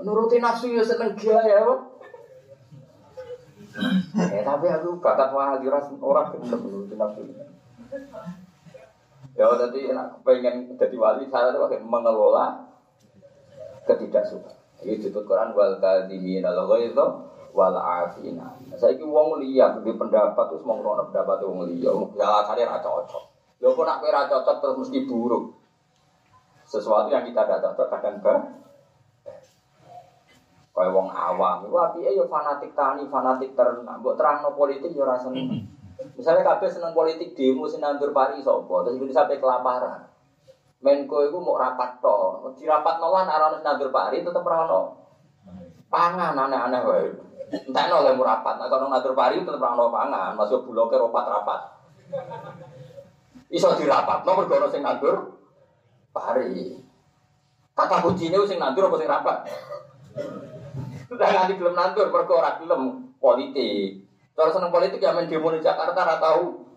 [0.00, 1.74] Nuruti nafsu ya seneng gaya apa?
[4.32, 7.20] Eh tapi aku bakat wali orang gelem nuruti nafsu.
[9.36, 12.64] Ya tadi enak pengen jadi wali saya tuh mengelola
[13.84, 14.56] ketidaksukaan.
[14.88, 17.06] Ini disebut Quran wal kadimin al itu
[17.52, 18.56] wal afina.
[18.74, 22.80] Saya ki wong liya di pendapat terus mau ngono pendapat wong liya, ya alasannya ra
[22.80, 23.24] cocok.
[23.60, 25.52] Lho kok nak ra cocok terus mesti buruk.
[26.64, 28.36] Sesuatu yang kita tidak cocok kadang ber
[30.72, 34.00] Kaya wong awam, itu api ya fanatik tani, fanatik ternak.
[34.00, 35.68] Mbok terangno politik ya ora seneng.
[36.16, 40.08] Misalnya kabeh seneng politik demo sing nandur pari sapa, terus itu sampai kelaparan.
[40.80, 44.96] Menko itu mau rapat to, di rapat nolan arah nandur pari tetap rano.
[45.92, 47.31] Pangan aneh-aneh wae.
[47.52, 51.60] Entah no mau rapat, nah kalau nandur pari tetap rano pangan, masuk bulognya ropat rapat.
[53.52, 55.36] Iso dirapat, no bergono sing nandur
[56.16, 56.80] pari.
[57.76, 59.38] Kata kuncinya sing nandur apa sing rapat?
[61.12, 64.00] Sudah nganti belum nandur, mergo ora gelem politik.
[64.32, 66.72] Terus seneng politik ya main demo di Jakarta ora tahu.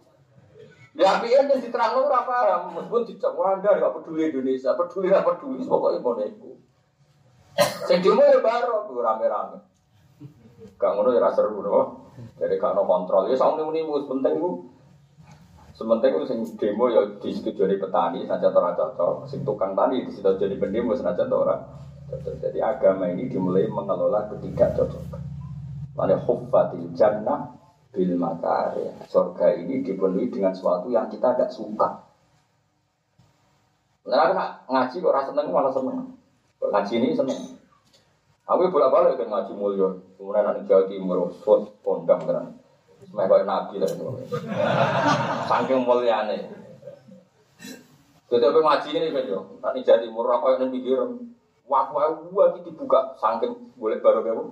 [1.00, 2.68] Ya api yang diterang lu apa?
[2.72, 6.52] Meskipun tidak Anda nggak peduli Indonesia, peduli nggak peduli, pokoknya neko.
[7.88, 9.75] Sing demo ya baru rame-rame.
[10.76, 12.10] Gak ngono ya seru no.
[12.42, 13.30] Jadi gak ono kontrol.
[13.30, 14.52] Ya sama ini penting itu.
[15.76, 19.28] Sementing itu sing demo ya di situ jadi petani saja tora cocok.
[19.28, 21.60] Sing tukang tani di situ jadi pendemo saja tora.
[22.40, 25.20] Jadi agama ini dimulai mengelola ketiga cocok.
[26.00, 27.56] Mana huffatil jannah
[27.92, 28.88] bil makari.
[29.08, 32.08] Surga ini dipenuhi dengan sesuatu yang kita tidak suka.
[34.06, 36.14] Nah, ngaji kok rasa seneng malah seneng.
[36.62, 37.55] Ngaji ini seneng.
[38.46, 39.90] Aku bolak balik kan ngaji mulia.
[40.22, 42.54] Kemudian anak Jawa Timur, sot pondam kan.
[43.10, 44.06] Kayak nabi lah itu.
[45.50, 46.38] Saking muliane.
[48.30, 49.40] Jadi apa ngaji ini kan yo.
[49.58, 51.02] Tani Jawa Timur apa yang pikir.
[51.66, 53.18] Wah, wah, wah, dibuka.
[53.18, 54.46] Saking boleh baru kamu.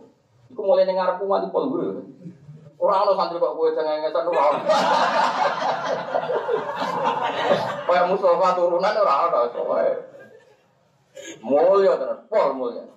[0.50, 2.02] Iku mulai dengar aku mati pol guru.
[2.82, 4.60] Orang lo santri kok gue cengengesan orang.
[7.86, 9.94] Kayak Mustafa turunan orang ada soalnya.
[11.46, 12.90] Mulia tenan, pol mulia.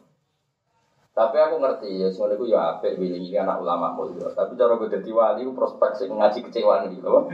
[1.17, 4.29] Tapi aku ngerti ya, semuanya itu ya apik ini anak ulama mulia.
[4.37, 7.25] Tapi cara gue jadi wali, prospek sih ngaji kecewaan gitu loh.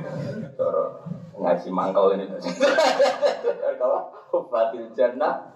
[0.55, 1.03] Cara
[1.35, 2.31] ngaji mangkal ini.
[3.83, 4.07] Kalau
[4.47, 5.51] batil jannah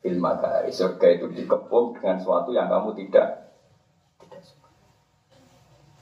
[0.00, 3.52] fil makari surga itu dikepung dengan sesuatu yang kamu tidak
[4.24, 4.72] tidak suka.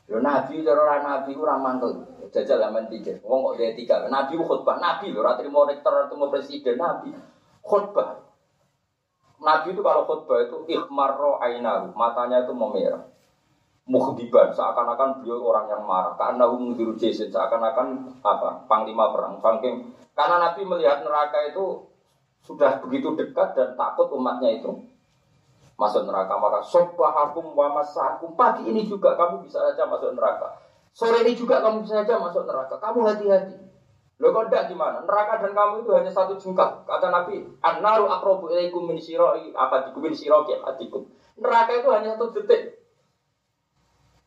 [0.07, 2.15] Yo nabi cara nabi ku ora mantel.
[2.31, 3.19] Jajal zaman tiga.
[3.27, 4.07] Wong kok dia tiga.
[4.07, 4.79] Nabi khutbah.
[4.79, 7.11] Nabi lho ora trimo rektor atau presiden nabi.
[7.59, 8.24] Khutbah.
[9.43, 13.11] Nabi itu kalau khutbah itu ikhmarro ainahu, matanya itu memerah.
[13.85, 16.17] Mukhdiban, seakan-akan beliau orang yang marah.
[16.17, 18.65] Karena mengiru jason, seakan-akan apa?
[18.65, 19.93] Panglima perang, saking.
[20.17, 21.85] Karena Nabi melihat neraka itu
[22.45, 24.73] sudah begitu dekat dan takut umatnya itu
[25.77, 26.33] masuk neraka.
[26.39, 27.85] Maka sobahakum wa.
[28.39, 30.65] Pagi ini juga kamu bisa saja masuk neraka.
[30.95, 32.81] Sore ini juga kamu bisa saja masuk neraka.
[32.81, 33.74] Kamu hati-hati.
[34.25, 35.05] Lo kok enggak gimana?
[35.05, 36.81] Neraka dan kamu itu hanya satu jengkal.
[36.89, 41.05] Kata Nabi, "An-naru aqrabu ilaikum min syira'i afadikum min syiraqi hatikum."
[41.37, 42.81] Neraka itu hanya satu detik.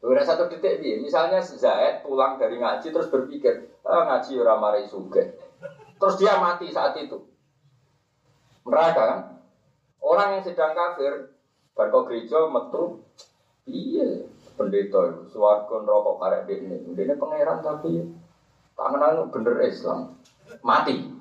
[0.05, 1.01] Udah satu detik dia.
[1.01, 5.33] Misalnya Zaid pulang dari ngaji terus berpikir, ah, ngaji ora marai suge.
[5.97, 7.17] Terus dia mati saat itu.
[8.69, 9.19] Neraka kan?
[9.97, 11.33] Orang yang sedang kafir,
[11.73, 13.01] barco gereja metu,
[13.65, 15.41] iya pendeta itu,
[15.73, 18.05] neraka karek ini, ini pangeran tapi
[18.77, 20.13] Tangan bener Islam.
[20.61, 21.17] Mati.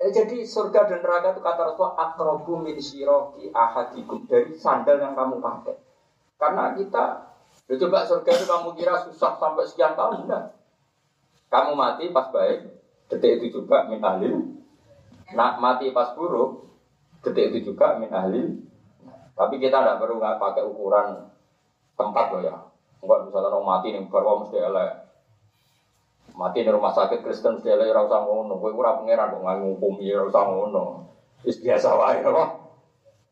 [0.00, 5.12] Eh, jadi surga dan neraka itu kata Rasulullah akrobu min siroki ahadikum dari sandal yang
[5.16, 5.76] kamu pakai.
[6.36, 7.04] Karena kita,
[7.70, 10.44] ya coba surga itu kamu kira susah sampai sekian tahun enggak?
[11.48, 12.68] Kamu mati pas baik,
[13.08, 14.60] detik itu juga min ahlil.
[15.32, 16.68] Nah, mati pas buruk,
[17.24, 18.60] detik itu juga min ahlil.
[19.32, 21.32] Tapi kita tidak perlu nggak pakai ukuran
[21.96, 22.56] tempat loh ya.
[23.00, 25.03] Enggak misalnya orang mati nih baru mesti elek
[26.32, 30.16] mati di rumah sakit Kristen dia lagi rasa ngono, gue kurang pangeran dong nggak ya
[30.24, 30.84] rasa ngono,
[31.44, 32.48] is biasa wae loh.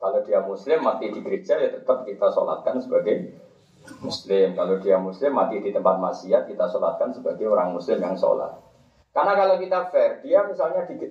[0.03, 3.39] Kalau dia Muslim mati di gereja ya tetap kita sholatkan sebagai
[4.03, 4.59] Muslim.
[4.59, 8.51] Kalau dia Muslim mati di tempat maksiat kita sholatkan sebagai orang Muslim yang sholat.
[9.15, 11.07] Karena kalau kita fair, dia misalnya di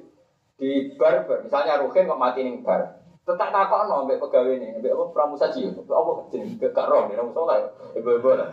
[0.61, 3.00] di bar, misalnya Ruhin kok mati nih bar,
[3.31, 7.31] tetap takut no, ambek pegawai ini, ambek apa pramusaji, apa jenis gak roh, nih nang
[7.31, 8.51] sholat, ibu-ibu lah.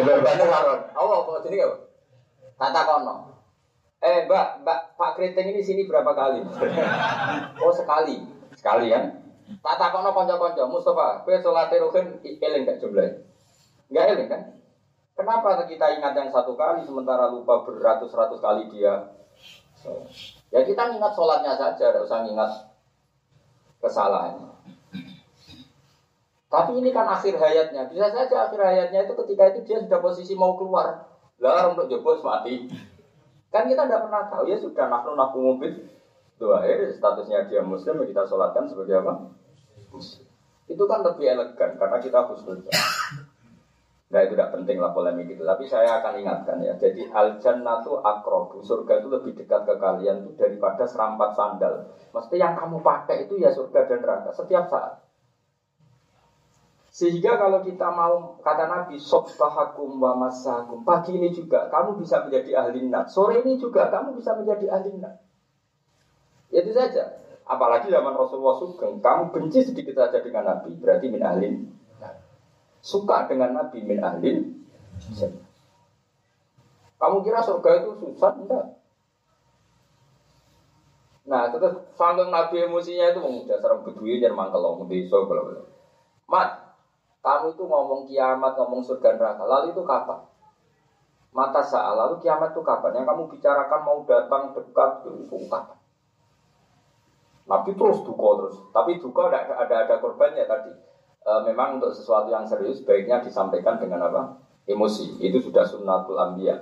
[0.00, 0.80] Ibu bantu karon.
[0.96, 1.74] Allah kok sini kau?
[2.56, 3.14] Tata kono.
[4.00, 6.40] Eh mbak, mbak Pak Kriting ini sini berapa kali?
[7.62, 8.24] oh sekali,
[8.56, 9.04] sekali kan?
[9.60, 10.62] Tata kono konco-konco.
[10.70, 13.08] Mustafa, kue sholat ruhin eling gak jumlah?
[13.92, 14.42] Gak eling kan?
[15.14, 19.12] Kenapa kita ingat yang satu kali sementara lupa beratus-ratus kali dia?
[20.48, 22.69] Ya kita ingat sholatnya saja, tidak usah ingat
[23.80, 24.50] kesalahannya.
[26.50, 27.86] Tapi ini kan akhir hayatnya.
[27.86, 31.06] Bisa saja akhir hayatnya itu ketika itu dia sudah posisi mau keluar.
[31.38, 32.66] Lah untuk jebol mati.
[33.50, 35.72] Kan kita tidak pernah tahu ya sudah nafnu nafnu mobil.
[36.40, 39.30] Akhir statusnya dia muslim ya kita sholatkan sebagai apa?
[40.66, 42.66] Itu kan lebih elegan karena kita khusus.
[44.10, 45.46] Nah itu tidak penting lah polemik itu.
[45.46, 46.74] Tapi saya akan ingatkan ya.
[46.74, 48.58] Jadi al jannatu akrobu.
[48.58, 51.94] Surga itu lebih dekat ke kalian itu daripada serampat sandal.
[52.10, 54.98] Mesti yang kamu pakai itu ya surga dan neraka setiap saat.
[56.90, 62.66] Sehingga kalau kita mau kata Nabi Sobbahakum wa masakum Pagi ini juga kamu bisa menjadi
[62.66, 65.14] ahli nak Sore ini juga kamu bisa menjadi ahli ya,
[66.50, 67.14] Itu saja
[67.46, 71.70] Apalagi zaman Rasulullah Sugeng Kamu benci sedikit saja dengan Nabi Berarti min ahlin
[72.80, 74.56] Suka dengan Nabi min ahlin
[77.00, 78.32] Kamu kira surga itu susah?
[78.36, 78.80] Enggak
[81.30, 85.62] Nah, terus sanggung Nabi emosinya itu mau dasar bedui jadi mangkel mau desa kalau
[86.26, 86.74] Mat,
[87.22, 89.46] kamu itu ngomong kiamat, ngomong surga neraka.
[89.46, 90.26] Lalu itu kapan?
[91.30, 92.98] Mata saat lalu kiamat itu kapan?
[92.98, 95.78] Yang kamu bicarakan mau datang dekat itu kapan?
[97.46, 98.56] Nabi terus duka terus.
[98.74, 100.70] Tapi duka ada ada, ada korbannya tadi.
[101.30, 104.42] E, memang untuk sesuatu yang serius baiknya disampaikan dengan apa?
[104.66, 105.22] Emosi.
[105.22, 106.58] Itu sudah sunnatul ambiya.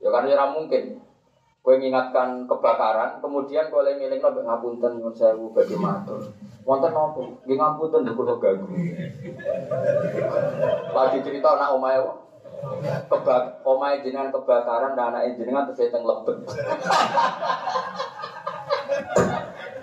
[0.00, 1.04] Ya karena ya mungkin
[1.68, 6.16] Kue mengingatkan kebakaran, kemudian kue ngiling lo ngapunten nyun sewu bagi matur.
[6.64, 7.44] Wonten nopo?
[7.44, 8.72] Nggih ngapunten lho kula ganggu.
[10.96, 12.00] Lagi cerita anak omae
[13.04, 16.40] kebak omae jenengan kebakaran dan anak jenengan terus teng lebet.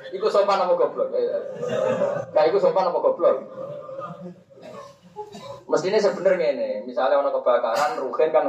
[0.10, 1.14] Iku sopan apa goblok?
[2.34, 3.46] Nah, iku sopan apa goblok?
[5.66, 8.46] Mestinya sebenarnya ini, misalnya orang kebakaran, rugen kan,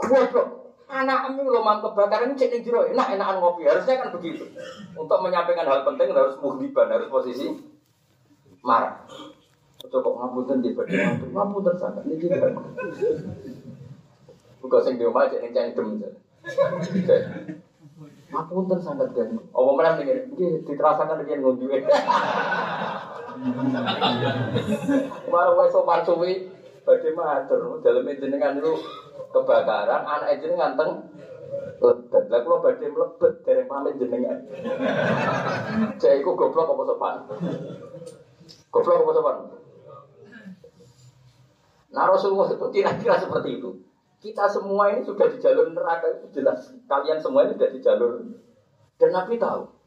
[0.00, 0.62] goblok,
[0.92, 4.44] Anak ini lo mampu kebakaran ini cek jero enak enakan ngopi harusnya kan begitu.
[4.92, 7.48] Untuk menyampaikan hal penting harus muhdiban harus posisi
[8.60, 9.00] marah.
[9.88, 12.52] Coba ngapunten di badan ngapunten sangat ini tidak.
[14.60, 15.96] Bukan sing di rumah cek ning cangkem.
[18.28, 19.32] Ngapunten sangat kan.
[19.56, 21.72] Oh mana nih ini diterasakan dengan ngondi.
[25.26, 26.32] Kemarin wae sopan suwi
[26.82, 28.74] badhe matur dalam jenengan itu
[29.30, 30.90] kebakaran anak jenengan nganteng
[31.82, 34.38] lebet lah kalau badhe mlebet dereng pamit jenengan
[35.98, 37.14] cek iku goblok apa sopan
[38.70, 39.36] goblok apa sopan
[41.92, 43.84] Nah Rasulullah itu kira-kira seperti itu.
[44.16, 46.72] Kita semua ini sudah di jalur neraka itu jelas.
[46.88, 48.10] Kalian semua ini sudah di jalur
[48.96, 49.81] dan Nabi tahu.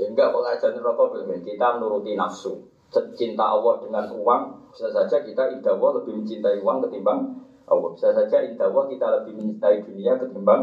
[0.00, 1.04] Ya enggak kalau aja neraka
[1.44, 2.72] kita menuruti nafsu
[3.16, 7.88] cinta Allah dengan uang, bisa saja kita indah Allah lebih mencintai uang ketimbang Allah.
[7.96, 10.62] Bisa saja indah Allah kita lebih mencintai dunia ketimbang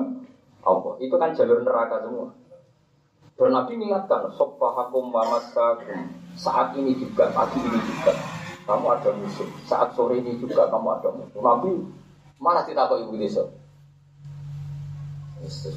[0.62, 0.94] Allah.
[1.02, 2.30] Itu kan jalur neraka semua.
[3.40, 6.12] Dan Nabi mengingatkan, Sopahakum mamasakum.
[6.36, 8.12] Saat ini juga, pagi ini juga.
[8.68, 9.48] Kamu ada musuh.
[9.64, 11.40] Saat sore ini juga kamu ada musuh.
[11.40, 11.72] Nabi
[12.38, 13.48] malah tidak tahu ibu desa.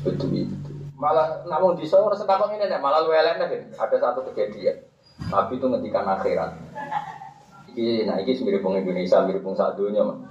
[0.02, 0.71] Betul itu.
[1.02, 4.86] Malah namun di sana setakut ini malah lu Ada satu kejadian.
[5.34, 6.54] Nabi itu ngendikan akhirat.
[7.74, 10.22] Iki, nah iki mirip pung Indonesia, mirip pung saat dunia mah.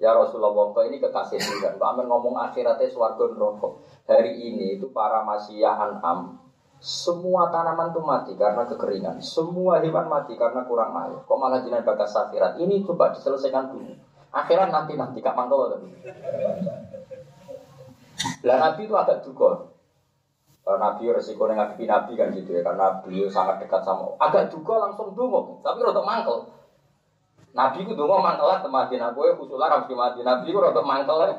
[0.00, 1.76] Ya Rasulullah, kok ini kekasih juga.
[1.76, 3.68] Pak Amin ngomong akhiratnya suarga neraka.
[4.08, 6.40] Hari ini itu para masyiyah am
[6.80, 9.20] semua tanaman itu mati karena kekeringan.
[9.20, 11.20] Semua hewan mati karena kurang air.
[11.28, 12.56] Kok malah jinak bakas akhirat?
[12.56, 13.92] Ini coba diselesaikan dulu.
[14.32, 15.88] Akhirat nanti nanti kapan tadi.
[18.48, 19.69] Lah Nabi itu agak juga.
[20.76, 25.16] Nabi resiko ngadepi Nabi kan gitu ya karena beliau sangat dekat sama agak juga langsung
[25.16, 26.36] dungo tapi rotok mangkel.
[27.50, 30.20] Nabi itu dungo mangkel lah temati aku ya khusus lah harus mati.
[30.22, 31.32] Nabi itu rotok mangkel lah.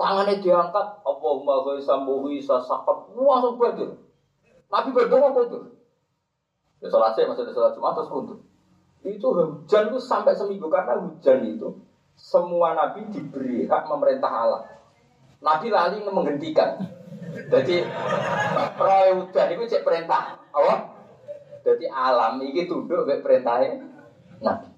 [0.00, 4.00] Tangannya diangkat Allahumma ghaisa mughisa sakat langsung berdur
[4.72, 5.62] Nabi berdungo berdur
[6.80, 8.38] ya sholat saya ada sholat Jumat terus berdur
[9.04, 11.68] itu hujan itu sampai seminggu karena hujan itu
[12.20, 14.62] semua Nabi diberi hak memerintah Allah.
[15.40, 16.76] Nabi lali menghentikan
[17.50, 17.76] jadi
[18.78, 20.38] roy udan itu cek perintah.
[20.50, 20.74] Apa?
[21.60, 23.80] Jadi alam ini tunduk ke perintahnya
[24.40, 24.70] nabi.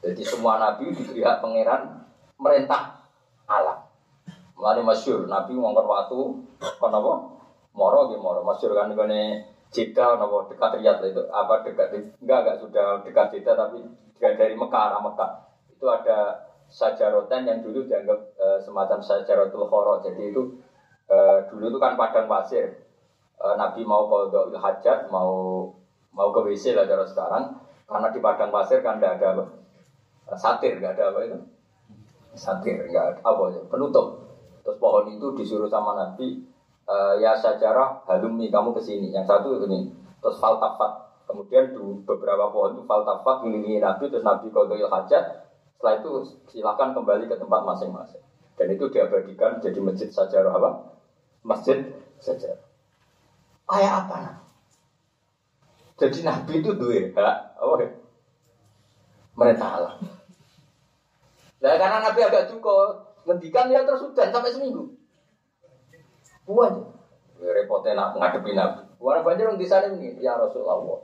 [0.00, 2.06] Jadi semua nabi diberi hak pangeran
[2.40, 3.04] merintah
[3.44, 3.84] alam.
[4.56, 6.18] Mulai masyur nabi ngongkar waktu
[6.80, 7.12] kon apa?
[7.76, 12.56] Moro gitu moro masyur kan ini Jeddah nopo dekat Riyadh itu apa dekat enggak enggak
[12.64, 13.84] sudah dekat Jeddah tapi
[14.16, 15.30] dari Mekah arah Mekah
[15.68, 20.56] itu ada sajarotan yang dulu dianggap e, semacam sajarotul khoro jadi itu
[21.06, 22.82] Eh, dulu itu kan padang pasir.
[23.38, 25.62] E, Nabi mau ke hajat, mau
[26.10, 27.44] mau ke WC lah cara sekarang,
[27.86, 29.46] karena di padang pasir kan tidak ada?
[30.26, 31.38] Eh, satir, nggak ada apa itu?
[32.34, 33.62] Satir, nggak ada apa ya?
[33.70, 34.34] Penutup.
[34.66, 36.42] Terus pohon itu disuruh sama Nabi,
[36.82, 39.14] e, ya sejarah halumi kamu ke sini.
[39.14, 41.06] Yang satu ini, terus faltafat.
[41.30, 45.46] Kemudian di beberapa pohon itu faltafat ini Nabi, terus Nabi kalau hajat.
[45.76, 46.10] Setelah itu
[46.50, 48.24] silakan kembali ke tempat masing-masing.
[48.56, 50.95] Dan itu diabadikan jadi masjid sajarah apa?
[51.46, 51.78] Masjid
[52.18, 52.58] saja.
[53.70, 54.16] Kayak apa?
[54.18, 54.36] Nah?
[55.96, 57.80] Jadi Nabi itu dua hak, oh,
[59.36, 59.96] mereka Allah.
[61.56, 64.92] Nah, karena Nabi agak cukup, ngendikan ya terus hujan sampai seminggu.
[66.44, 66.84] Buat
[67.40, 68.84] ya, repotnya nak ngadepi Nabi.
[69.00, 71.00] Buat banjir di sana ini, ya Rasulullah.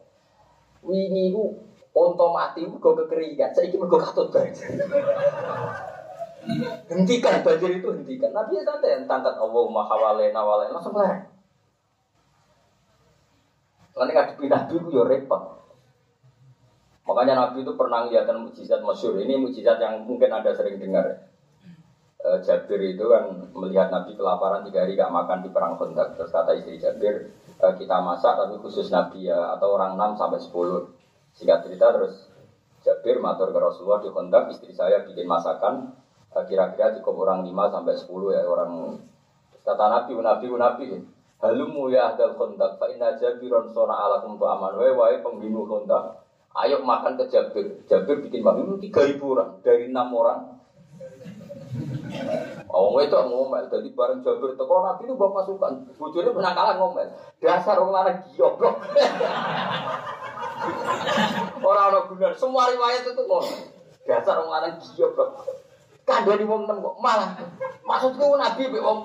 [0.84, 1.56] Wingi ku
[1.96, 4.76] onto mati kok kekeringan, saya ingin katut banjir.
[6.90, 8.34] Hentikan banjir itu hentikan.
[8.34, 11.30] Nabi ya santai tangkat Allahumma hawale nawale langsung lah.
[13.94, 15.42] Nanti ngadepi Nabi itu ya repot.
[17.06, 19.18] Makanya Nabi itu pernah lihatkan mujizat masyur.
[19.18, 21.30] Ini mujizat yang mungkin Anda sering dengar.
[22.22, 26.14] E, Jabir itu kan melihat Nabi kelaparan tiga hari gak makan di perang Khandaq.
[26.14, 30.38] Terus kata istri Jabir, e, kita masak tapi khusus Nabi ya atau orang 6 sampai
[30.38, 30.94] 10.
[31.34, 32.14] Singkat cerita terus
[32.86, 36.01] Jabir matur ke Rasulullah di Khandaq, istri saya bikin masakan,
[36.48, 38.70] kira-kira cukup orang 5 sampai 10 ya orang
[39.62, 40.84] kata Nabi Nabi Nabi
[41.42, 46.22] halumu ya adal kontak fa inna jabiron sona ala kumtu aman wae wae pembunuh kontak
[46.52, 47.80] Ayo makan ke Jabir.
[47.88, 50.60] Jabir bikin makan tiga ribu orang dari enam orang.
[52.68, 53.72] Oh, itu ngomel.
[53.72, 55.72] Jadi bareng Jabir teko Nabi itu bawa pasukan.
[55.96, 57.08] Bujurnya penangkalan ngomel.
[57.40, 58.76] Dasar orang lanang goblok.
[61.64, 62.28] Orang-orang guna.
[62.36, 63.56] Semua riwayat itu ngomel.
[64.04, 65.30] Dasar orang lanang goblok.
[66.02, 67.30] Kandani wong nem kok malah.
[67.86, 68.98] Maksudku Nabi mbek wong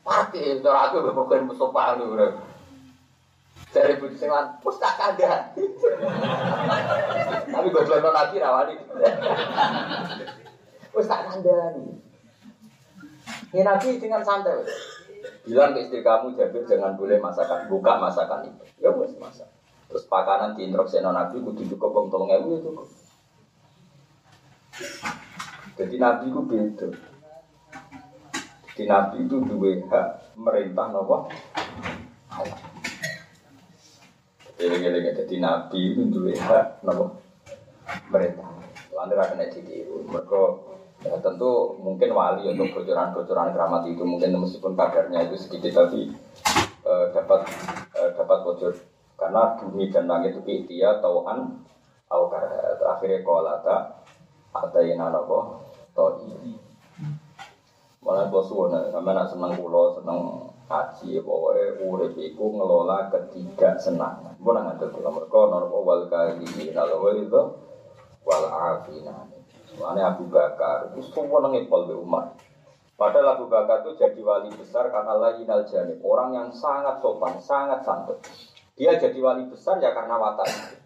[0.00, 2.50] parkir, cara aku bukan Mustafa ngono.
[3.70, 4.34] Dari budi sing
[4.66, 5.54] pustaka ada.
[7.46, 8.74] Tapi gue jual nabi rawani.
[10.90, 11.94] Pustaka nih.
[13.54, 14.66] Ini nabi dengan santai.
[15.46, 18.64] Bilang ke istri kamu Jabir jangan boleh masakan, buka masakan itu.
[18.82, 19.46] Ya wes masak.
[19.86, 22.70] Terus pakanan di introksena nabi kudu cukup tolong ewu itu.
[25.80, 26.88] Jadi nabi itu beda.
[28.76, 31.24] Di nabi itu dua hak merintah nopo
[34.60, 37.16] Eling-eling jadi nabi itu dua hak nopo
[38.12, 38.44] mereka.
[38.92, 40.04] Lantaran kena ditiru.
[40.04, 40.42] Mereka
[41.00, 46.12] ya tentu mungkin wali untuk bocoran-bocoran keramat itu mungkin meskipun kadarnya itu sedikit tapi
[46.84, 47.48] eh, dapat
[47.96, 48.76] eh, dapat bocor
[49.16, 51.56] karena bumi dan langit itu dia tauhan
[52.12, 52.28] au
[52.76, 54.04] terakhirnya kolata
[54.52, 55.00] ada yang
[55.90, 56.54] nopo toi.
[58.00, 64.22] Malah bos wana, sama nak senang pulau senang haji pokoknya urip iku ngelola ketiga senang
[64.38, 67.42] nggak ada tuh nomor kau nomor wal kali kalau itu
[68.22, 69.26] wal afina
[69.78, 72.36] Mana Abu Bakar itu semua nengipol di umat.
[72.98, 77.80] Padahal Abu Bakar itu jadi wali besar karena lagi jani orang yang sangat sopan, sangat
[77.80, 78.18] santun.
[78.76, 80.76] Dia jadi wali besar ya karena watak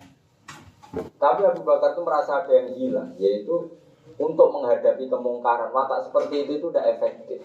[0.95, 3.73] Tapi Abu Bakar itu merasa ada yang hilang, yaitu
[4.15, 7.39] untuk menghadapi kemungkaran watak seperti itu itu tidak efektif.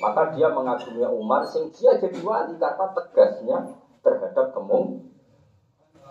[0.00, 3.58] Maka dia mengagumi Umar sing dia jadi wali karena tegasnya
[4.00, 5.10] terhadap kemung.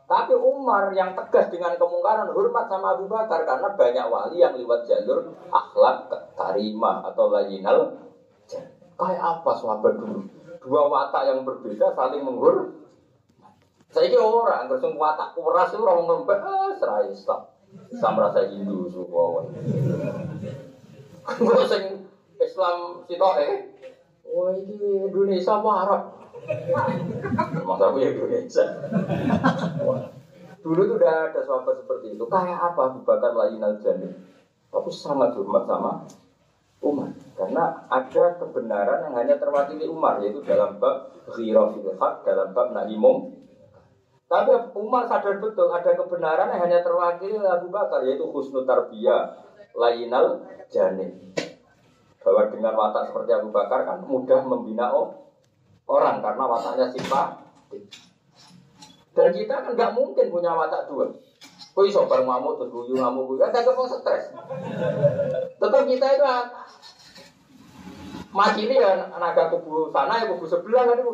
[0.10, 4.90] Tapi Umar yang tegas dengan kemungkaran hormat sama Abu Bakar karena banyak wali yang lewat
[4.90, 8.10] jalur akhlak karimah atau layinal.
[8.98, 10.26] Kayak apa sahabat dulu?
[10.66, 12.74] Dua watak yang berbeda saling menghur.
[13.90, 17.42] Saya kira orang langsung watak kuras itu orang ngomong ah, serai Islam.
[17.90, 19.46] Saya merasa Hindu semua.
[21.30, 21.66] Gue
[22.40, 23.80] Islam eh,
[24.30, 26.02] Wah ini Indonesia apa Arab?
[27.66, 28.66] Masa aku ya Indonesia.
[30.62, 32.24] Dulu tuh udah ada sahabat seperti itu.
[32.30, 33.82] Kayak apa Abu Bakar lain al
[34.70, 36.06] Tapi sangat hormat sama
[36.86, 37.10] Umar.
[37.34, 40.22] Karena ada kebenaran yang hanya terwakili Umar.
[40.22, 43.34] Yaitu dalam bab ghirah hak, dalam bab nahimum.
[44.30, 48.06] Tapi Umar sadar betul ada kebenaran yang hanya terwakili Abu Bakar.
[48.06, 49.42] Yaitu husnul tarbiyah
[49.74, 51.34] lainal janin.
[52.22, 54.94] Bahwa dengan watak seperti Abu Bakar kan mudah membina
[55.90, 57.50] orang karena wataknya sifat
[59.20, 61.12] dan kita kan nggak mungkin punya watak dua.
[61.76, 63.40] Kau iso bareng ngamuk terus guyu ngamuk guyu.
[63.44, 64.32] Kan kagak stres.
[65.60, 66.26] Tetap kita itu
[68.32, 71.14] mati ini ya naga kubu sana ya kubu sebelah kan itu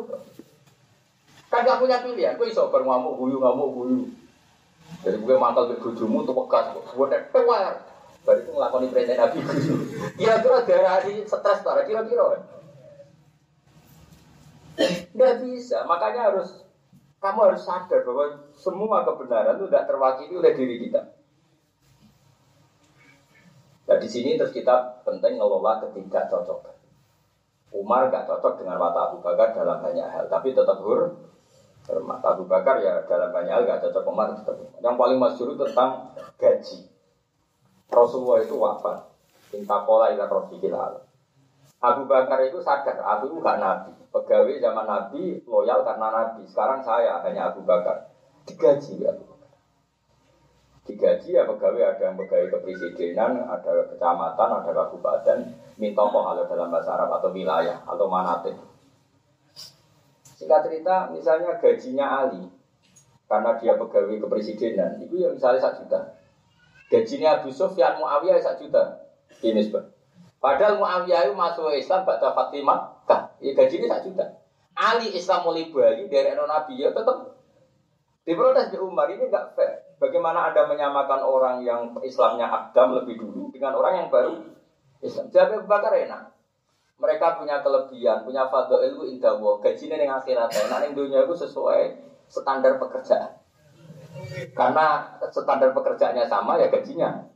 [1.56, 2.36] kan gak punya pilihan.
[2.36, 4.00] Kau iso bareng ngamuk guyu ngamuk guyu.
[5.02, 7.60] Jadi gue mantel ke bujumu tuh bekas gue tua
[8.26, 9.38] Baru itu ngelakoni perintah Nabi.
[10.18, 12.42] Kira-kira darah di stres para kira-kira
[14.76, 16.66] Tidak bisa, makanya harus
[17.22, 21.02] kamu harus sadar bahwa semua kebenaran itu tidak terwakili oleh diri kita.
[23.86, 26.76] Nah di sini terus kita penting ngelola ketiga cocok.
[27.72, 31.14] Umar gak cocok dengan mata Abu Bakar dalam banyak hal, tapi tetap hur.
[31.86, 34.58] Mata Abu Bakar ya dalam banyak hal gak cocok Umar tetap.
[34.82, 36.78] Yang paling masyhur tentang gaji.
[37.86, 39.06] Rasulullah itu wafat.
[39.54, 40.74] Minta pola ila rofiqil
[41.76, 43.94] Abu Bakar itu sadar, Abu itu gak nabi.
[44.10, 46.42] Pegawai zaman nabi loyal karena nabi.
[46.50, 48.10] Sekarang saya hanya Abu Bakar.
[48.42, 49.50] Digaji ya Abu Bakar.
[50.86, 55.38] Digaji ya pegawai ada yang pegawai kepresidenan, ada kecamatan, ada kabupaten.
[55.78, 58.56] Minta kalau dalam bahasa Arab atau wilayah atau manatik.
[60.36, 62.44] Singkat cerita, misalnya gajinya Ali,
[63.24, 66.20] karena dia pegawai kepresidenan, itu ya misalnya satu juta.
[66.92, 69.08] Gajinya Abu Sufyan Muawiyah sak juta.
[69.42, 69.72] Ini.
[70.38, 73.02] Padahal Muawiyah itu masuk Islam pada Fatimah.
[73.08, 74.38] Kah, ya gajinya sak juta.
[74.76, 77.32] Ali Islam mulai Bali dari Nabi ya tetap
[78.28, 79.96] diprotes di Umar ini enggak fair.
[79.96, 84.44] Bagaimana Anda menyamakan orang yang Islamnya Adam lebih dulu dengan orang yang baru
[85.00, 85.32] Islam?
[85.32, 86.35] Jadi bakar enak.
[86.96, 91.92] Mereka punya kelebihan, punya fadl ilmu indah gajinya yang akhirat, nah yang dunia itu sesuai
[92.24, 93.36] standar pekerjaan.
[94.56, 97.28] Karena standar pekerjaannya sama ya gajinya.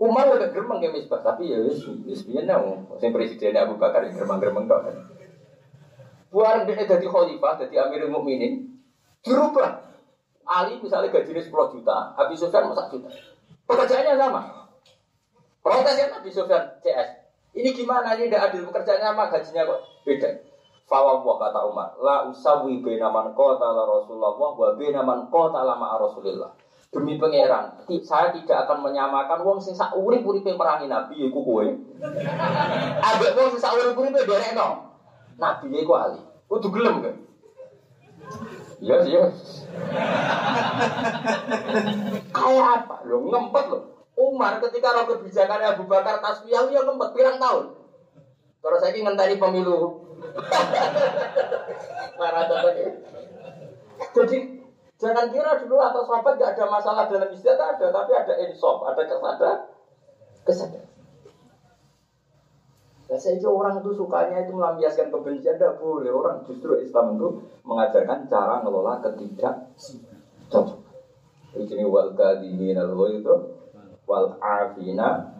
[0.00, 4.00] Umar udah geremeng ya misbah, tapi ya wis wis piye nang sing presiden Abu Bakar
[4.08, 4.96] yang geremeng-geremeng tok.
[6.32, 8.80] Buar dia jadi khalifah, jadi Amirul Mukminin,
[9.20, 9.92] dirubah.
[10.48, 13.12] Ali misalnya gajinya 10 juta, Abi Sufyan 1 juta.
[13.68, 14.40] Pekerjaannya sama.
[15.60, 17.19] Protesnya Nabi Sufyan CS.
[17.50, 20.30] Ini gimana ini tidak adil pekerjaannya sama gajinya kok beda.
[20.90, 26.50] Fawwah kata Umar, la usawi bena man qatala Rasulullah wa bena man qatala ma'a Rasulillah.
[26.90, 31.62] Demi pangeran, saya tidak akan menyamakan wong sing sak urip-uripe merangi Nabi iku kowe.
[32.98, 34.90] Ambek wong sing sak urip-uripe derekno.
[35.38, 36.18] Nabi iku ali.
[36.50, 37.14] Kudu gelem kan?
[38.82, 39.30] Iya sih, ya.
[42.34, 42.96] Kayak apa?
[43.06, 43.89] Lo ngempet lo.
[44.18, 47.78] Umar ketika roh kebijakan Abu Bakar tasbih ya ngempet pirang tahun.
[48.60, 49.78] Terus saya ngenteni pemilu.
[52.20, 52.42] Para
[54.10, 54.36] Jadi
[55.00, 59.00] jangan kira dulu atau sahabat gak ada masalah dalam istiadat ada, tapi ada insaf, ada
[59.08, 59.58] kesadaran,
[60.44, 60.88] kesadaran.
[63.10, 66.14] Nah, saya orang itu sukanya itu melampiaskan kebencian, tidak boleh.
[66.14, 69.74] Orang justru Islam itu mengajarkan cara ngelola ketidak
[70.46, 70.78] cocok.
[71.58, 73.34] Ini wal kadimin al itu
[74.10, 75.38] wal afina.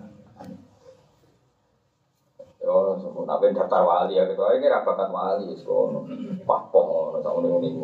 [2.63, 2.95] Yo,
[3.27, 4.47] nabi daftar wali ya gitu.
[4.47, 6.07] Ini rapakat wali, so
[6.47, 7.75] papoh, sama ini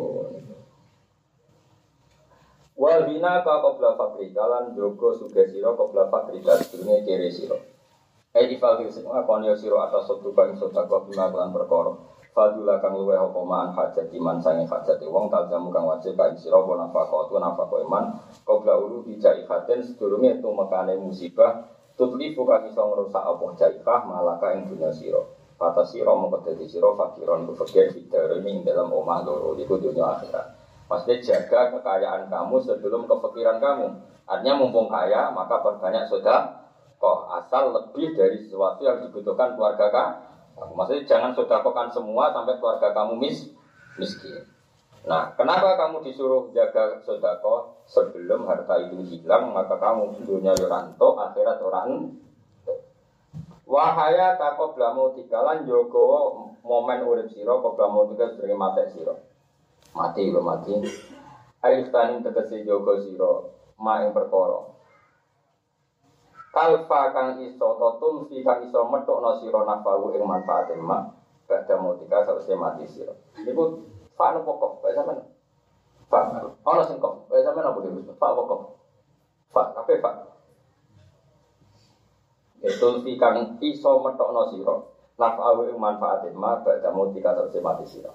[2.77, 7.57] Wal bina ka qabla fakri kalan jogo sugesiro qabla fakri kadune kiri siro.
[8.37, 11.97] Eh ifal sing ngakoni siro atas satu bang sedekah bima kelan perkara.
[12.37, 16.61] Fadula kang luweh apa man hajat iman sange hajat wong taljamu kang wajib ka sira
[16.61, 18.13] apa nafaqatu nafaqo iman
[18.45, 21.65] qabla ulu bijaifatin sedurunge tumekane musibah
[21.97, 25.25] tutlifu kang iso ngrusak apa jaifah malaka ing dunya sira.
[25.57, 30.05] Kata sira mongko dadi sira fakiron ku fakir ini ing dalam omah loro iku dunya
[30.05, 30.45] akhirat.
[30.93, 33.87] Maksudnya jaga kekayaan kamu sebelum kepikiran kamu.
[34.29, 36.69] Artinya mumpung kaya, maka perbanyak sudah
[37.01, 40.36] kok asal lebih dari sesuatu yang dibutuhkan keluarga kamu.
[40.57, 43.53] Maksudnya jangan sodakokan semua sampai keluarga kamu mis
[44.01, 44.41] miskin.
[45.07, 51.61] Nah, kenapa kamu disuruh jaga sodako sebelum harta itu hilang, maka kamu dunia yoranto, akhirat
[51.61, 52.11] orang
[53.67, 59.19] Wahaya tako blamu tikalan joko momen urip siro, kok blamu tiga sebagai mati siro.
[59.91, 60.71] Mati lo mati.
[61.67, 64.76] Ayo tani tegesi joko siro, ma yang perkoro
[66.57, 71.05] kalfa kang iso totul fi kang iso metokno sira nafahu ing manfaat ma
[71.45, 73.13] badha mutika sausé mati sira.
[73.45, 73.85] Niku
[74.17, 75.21] fa no pokok bae sampean.
[76.09, 76.33] Fa
[76.65, 77.29] ono sing kok?
[77.29, 78.61] Bae sampean apa dhewe fa pokok
[79.53, 80.11] fa kape fa
[82.65, 84.75] itu fi kang iso metokno sira
[85.21, 88.09] nafahu ing manfaat ma badha mutika sausé mati sira.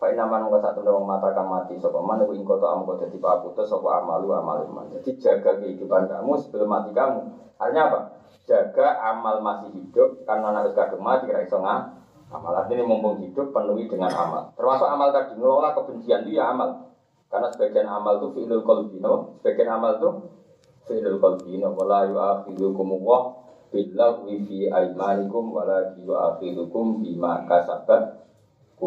[0.00, 3.70] Pak Inaman nggak satu dong mata kamu mati sopo mana ingkoto amu kau jadi paputus
[3.70, 4.90] sopo amalu amal iman.
[4.98, 7.22] Jadi jaga kehidupan kamu sebelum mati kamu.
[7.62, 8.00] Artinya apa?
[8.42, 11.94] Jaga amal masih hidup karena harus kagem mati kira iso amal.
[12.58, 14.50] Artinya mumpung hidup penuhi dengan amal.
[14.58, 16.90] Termasuk amal tadi ngelola kebencian dia amal.
[17.30, 20.10] Karena sebagian amal itu fi'lul qalbino, sebagian amal itu
[20.90, 21.70] fi'lul qalbino.
[21.78, 23.20] Wala yu'akhidukum Allah
[23.70, 28.20] billahu fi aimanikum wala yu'akhidukum bima kasabat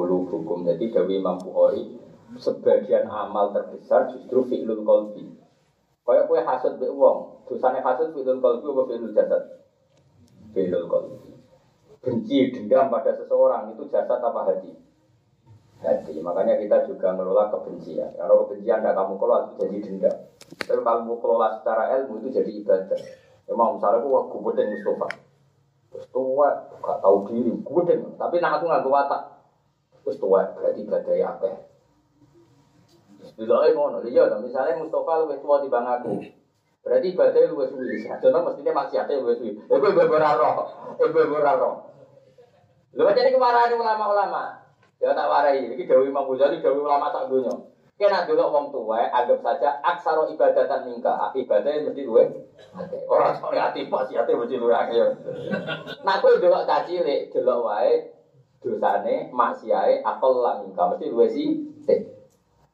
[0.04, 1.96] hukum jadi Dewi mampu ori
[2.36, 5.45] sebagian amal terbesar justru fi'lul kolbi.
[6.06, 9.44] Kaya kue hasud be wong, dosane hasud fi'lul kolbi apa fi'lul jasad?
[10.54, 11.34] Fi'lul kolbi.
[12.06, 14.70] Benci, dendam pada seseorang itu jasad apa hati?
[15.82, 16.14] Hati.
[16.22, 18.14] Makanya kita juga mengelola kebencian.
[18.14, 20.16] Kalau kebencian tidak kamu kelola itu jadi dendam.
[20.46, 23.02] Tapi kalau kamu kelola secara ilmu itu jadi ibadah.
[23.50, 25.10] Emang misalnya aku gubedeng Mustafa.
[25.90, 26.50] Terus tua,
[26.86, 28.14] gak tahu diri, gubedeng.
[28.18, 29.22] Tapi nak aku nggak watak.
[30.06, 31.50] Wis tua berarti badai apa?
[33.36, 36.24] Bila ngono, iya, misalnya Mustafa lebih tua di bang aku,
[36.88, 38.08] berarti badai luwes suwi.
[38.08, 39.52] Contoh mestinya maksiatnya luwes suwi.
[39.60, 40.50] Eh, gue beraro,
[40.96, 41.72] gue beraro.
[42.96, 44.64] Lu jadi kemarahan ulama-ulama.
[45.04, 47.52] Ya tak warai, ini Dewi Imam Ghazali, Dewi ulama tak dunia.
[48.00, 52.24] Kena dulu wong tua, anggap saja aksaro ibadatan mingka, ibadahnya mesti luwe.
[53.08, 55.16] Orang soalnya hati hati mesti luwe akhir.
[56.04, 58.16] Nah, aku dulu cilik, dulu wae,
[58.64, 61.75] dosane maksiate akal lan mingka mesti luwe sih.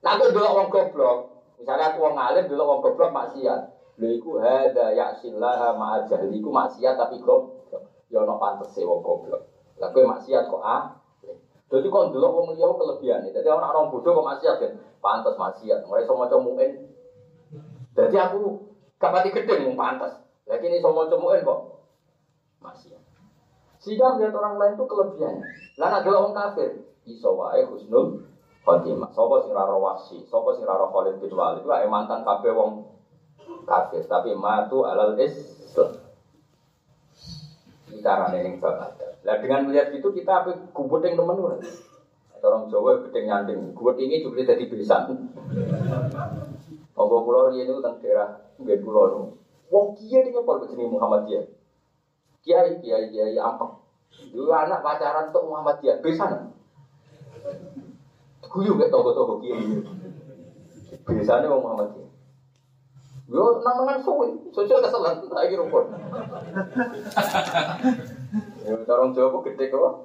[0.02, 1.18] Nah aku dulu wong goblok,
[1.62, 3.62] misalnya aku wong alim dulu wong goblok maksiat.
[4.02, 7.86] Lha iku hada ya'sillaha ma'a jahli iku maksiat tapi goblok.
[8.10, 9.46] Ya ono pantese wong goblok.
[9.78, 10.98] Kowe maksiat kok ah?
[11.72, 13.30] Jadi kok dulu wong liya kelebihan.
[13.30, 14.74] Jadi orang orang bodoh kok maksiat kan?
[15.00, 15.86] Pantes maksiat.
[15.86, 16.72] Mulai semua cemuin.
[17.94, 18.42] Jadi aku
[18.98, 20.18] gak pati gede mau pantes.
[20.50, 21.60] Lagi ini semua cemuin kok
[22.66, 23.02] maksiat.
[23.82, 25.46] Sehingga melihat orang lain itu kelebihannya.
[25.78, 26.70] Lalu ada orang kafir,
[27.10, 28.31] iso wae husnul
[28.62, 29.10] khotimah.
[29.14, 32.86] Sopo sing raro wasi, sopo sing raro Khalid bin Walid, mantan kafir wong
[33.66, 35.98] kafir, tapi matu alal Islam.
[37.92, 38.98] Bicara nening babat.
[39.28, 41.60] Lah dengan melihat itu kita apa kubut yang temen
[42.42, 45.30] Orang Jawa gedeng nyanding, kubut ini juga jadi besan.
[46.98, 49.38] Tonggo pulau ini itu tentang daerah Nggak pulau
[49.72, 51.46] Wong kia dia nyepol Muhammad Muhammadiyah.
[52.42, 53.80] Kiai, kiai, kiai apa?
[54.34, 56.52] Dulu anak pacaran untuk Muhammadiyah, bisa
[58.52, 59.80] Guyu gak toko-toko kiai.
[61.08, 62.10] Biasanya wong Muhammadiyah.
[63.32, 65.88] Yo namengan suwi, sosial keselan, lagi rumput.
[68.68, 70.04] Ya, orang Jawa gede kok.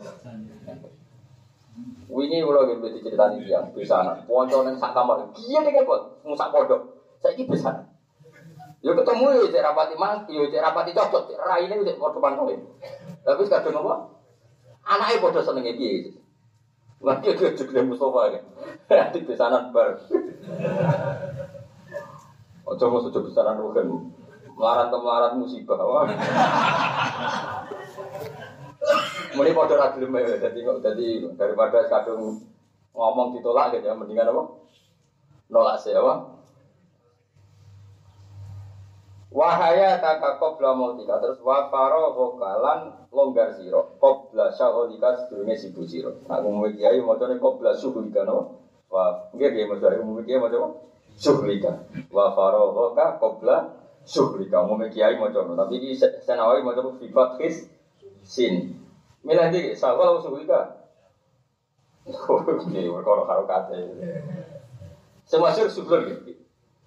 [2.06, 4.30] Wingi kula nggih mesti critani tiyang bisa anak.
[4.30, 5.26] Ponco ning sak kamar.
[5.34, 7.02] Iya dek kok, musak pondok.
[7.18, 7.90] Saiki bisa.
[8.78, 12.54] Yo ketemu yo cek rapati mas, yo cek rapati cocok, cek raine cek padha pantole.
[13.26, 13.94] Tapi kadang apa?
[14.86, 16.14] Anake padha senenge piye.
[17.02, 18.40] Lagi dia juga Mustafa ya.
[19.12, 20.00] Di pesanan bar.
[22.66, 24.12] Ojo mau sudah besaran rugen.
[24.56, 25.76] Melarat melarat musibah.
[29.36, 30.36] Mending pada ra gelem ya.
[30.40, 32.40] Dadi kok dadi daripada kadung
[32.96, 34.42] ngomong ditolak gitu ya mendingan apa?
[35.52, 36.35] Nolak sih apa?
[39.26, 46.22] Wahaya taka qabla mautika terus wa faro vokalan longgar siro qabla syagholika sedurunge sibu siro.
[46.30, 48.62] Nah umum kiai macane qabla syughulika no.
[48.86, 50.78] Wah, nggih kiai macane umum kiai macane
[51.18, 51.90] syughulika.
[52.14, 53.74] Wa faro voka qabla
[54.06, 54.62] syughulika.
[54.62, 57.66] Umum kiai macane tapi di senawi macane fi fathis
[58.22, 58.78] sin.
[59.26, 60.86] Milih iki sawal syughulika.
[62.06, 63.78] Oke, perkara karo kate.
[65.26, 66.38] Semua sur syughul gitu.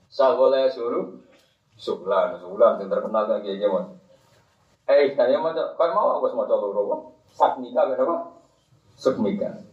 [0.07, 1.19] Sawale suruh
[1.79, 3.95] Sublan, sublan yang terkenal kayak gimana?
[4.83, 6.95] Eh, tanya mau kau mau aku semua coba robo?
[7.31, 8.35] Sakmika berapa?
[8.99, 9.63] Sukmika.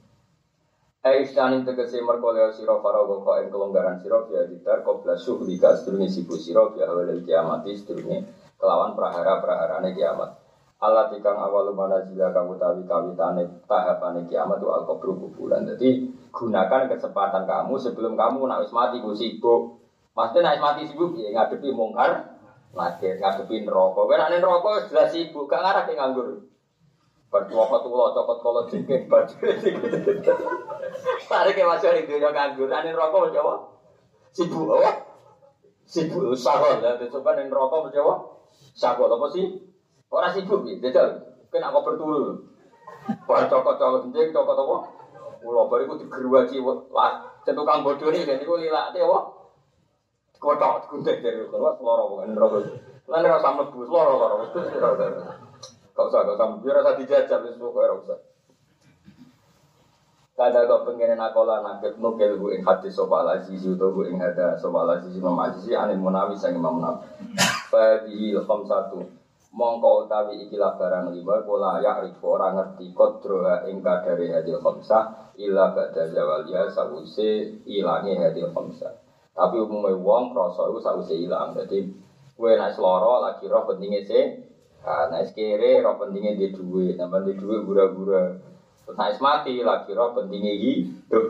[1.02, 5.74] Eh, istanin tegese merkoleo siro farogo kau yang kelonggaran siro via ditar kau belas suhlika
[5.74, 8.22] sedurungi sibu siro via hawalil kiamati sedurungi
[8.54, 10.30] kelawan prahara praharane kiamat.
[10.76, 15.64] Allah tikang awal mana jila kamu tawi kawitane tahapane kiamat tu alkobru kuburan.
[15.64, 19.86] Jadi gunakan kesempatan kamu sebelum kamu nak mati ku sibuk
[20.17, 22.41] Maksudnya naik mati sibuk ya ngadepi mungkar,
[22.73, 24.01] nakir ngadepi neraka.
[24.01, 26.41] Kowe nek neraka jelas sibuk, gak ngarah ki nganggur.
[27.29, 29.37] Bercokot tulo cokot kolo jengking baju.
[31.29, 33.55] Tarik ke masuk di dunia nganggur, ane neraka Jawa.
[34.33, 35.05] Sibuk apa?
[35.85, 38.17] Sibuk sahol ya, coba ning neraka Jawa.
[38.73, 39.53] Sahol apa sih?
[40.09, 41.12] Orang sibuk ya, jajal.
[41.53, 42.41] Kena kok berturu.
[43.29, 44.77] Bercokot-cokot jengking, cokot apa?
[45.45, 47.21] Ulo bariku digeruaci lah.
[47.45, 49.45] Tukang bodoh ini, dan itu lilak dia, wah.
[50.47, 52.62] Kotok gunting dari keluar seloro bukan rokok.
[53.11, 54.51] Lan ora sama mlebu seloro karo wis
[55.97, 58.18] Kau usah, kau usah, biar rasa dijajah wis pokoke ora usah.
[60.38, 64.55] Kada kau pengen nakola nakep nukel bu ing hati sopa aziz itu bu ing hada
[64.61, 67.03] sopa aziz imam aziz anil munawi sang imam munawi.
[67.66, 69.03] Fadi ilham satu.
[69.57, 75.32] Mongko utawi ikilah barang lima pola ya rifu orang ngerti kodroha ing kadari hadil khamsah
[75.40, 79.05] ila ba'da zawaliya sawuse ilangi hadil khamsah.
[79.37, 81.53] Tapi umumnya wong krasa iku sakwise ilang.
[81.53, 81.84] Dadi
[82.32, 84.20] kowe nek seloro lagi roh pentinge se
[84.87, 88.39] Nah, nek kere roh pentinge di duit, nambah di duit gura-gura.
[88.87, 91.26] Nek mati lagi roh pentinge hidup.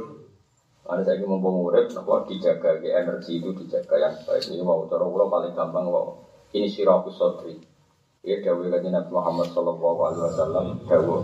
[0.87, 4.47] Ada saya ingin mumpung urip, napa dijaga ke energi itu dijaga yang baik.
[4.47, 6.15] Ini mau cara kula paling gampang wow.
[6.55, 7.59] Ini siraku sodri.
[8.23, 11.23] Ya dawuh kanjeng Nabi Muhammad sallallahu alaihi wasallam dawuh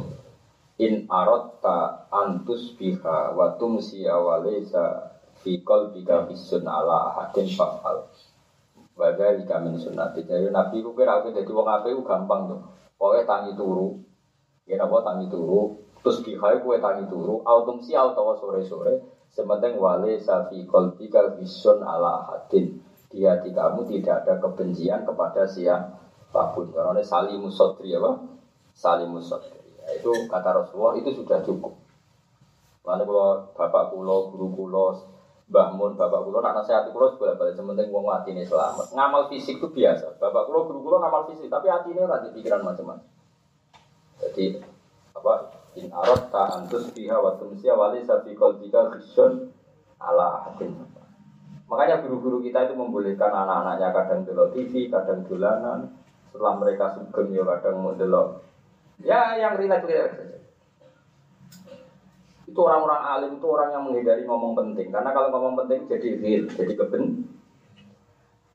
[0.83, 5.12] in arotta antus biha wa tumsi awalisa
[5.43, 8.07] Fikol bika bisun ala hadin fa'al.
[8.95, 10.22] Wadah jika min sunnati.
[10.22, 12.61] Jadi Nabi ku kira aku jadi wong ape gampang tuh
[12.95, 13.99] Pokoknya tangi turu.
[14.68, 15.82] Ya napa tangi turu?
[16.03, 22.26] Terus bihai kue tangi turu Autumn si atau sore-sore Sementing wale safikol bika bisun ala
[22.30, 22.78] hadin
[23.11, 26.70] Di hati kamu tidak ada kebencian kepada siapa pun.
[26.70, 28.22] Karena salimus sodri apa?
[28.70, 29.59] Salimus sodri
[29.99, 31.74] Itu kata Rasulullah itu sudah cukup.
[32.82, 34.86] Lalu kalau bapak kulo, guru kulo,
[35.53, 38.88] Mbah Mun, bapak kulo, nak nasihat kulo boleh balik sementing wong ini selamat.
[38.96, 40.16] Ngamal fisik itu biasa.
[40.16, 43.05] Bapak kulo, guru kulo ngamal fisik, tapi hati ini nanti pikiran macam-macam.
[44.16, 44.64] Jadi
[45.12, 45.53] apa?
[45.76, 49.53] In arot ta antus biha wa tumsiya wali safikol bika khisyun
[50.00, 50.72] ala ahadin.
[51.68, 55.92] Makanya guru-guru kita itu membolehkan anak-anaknya kadang dulu TV, kadang dolanan.
[56.32, 57.92] Setelah mereka sugeng ya kadang mau
[59.00, 60.38] Ya yang rileks-rileks saja.
[62.53, 64.92] Itu orang-orang alim itu orang yang menghindari ngomong penting.
[64.92, 67.24] Karena kalau ngomong penting jadi real, jadi keben.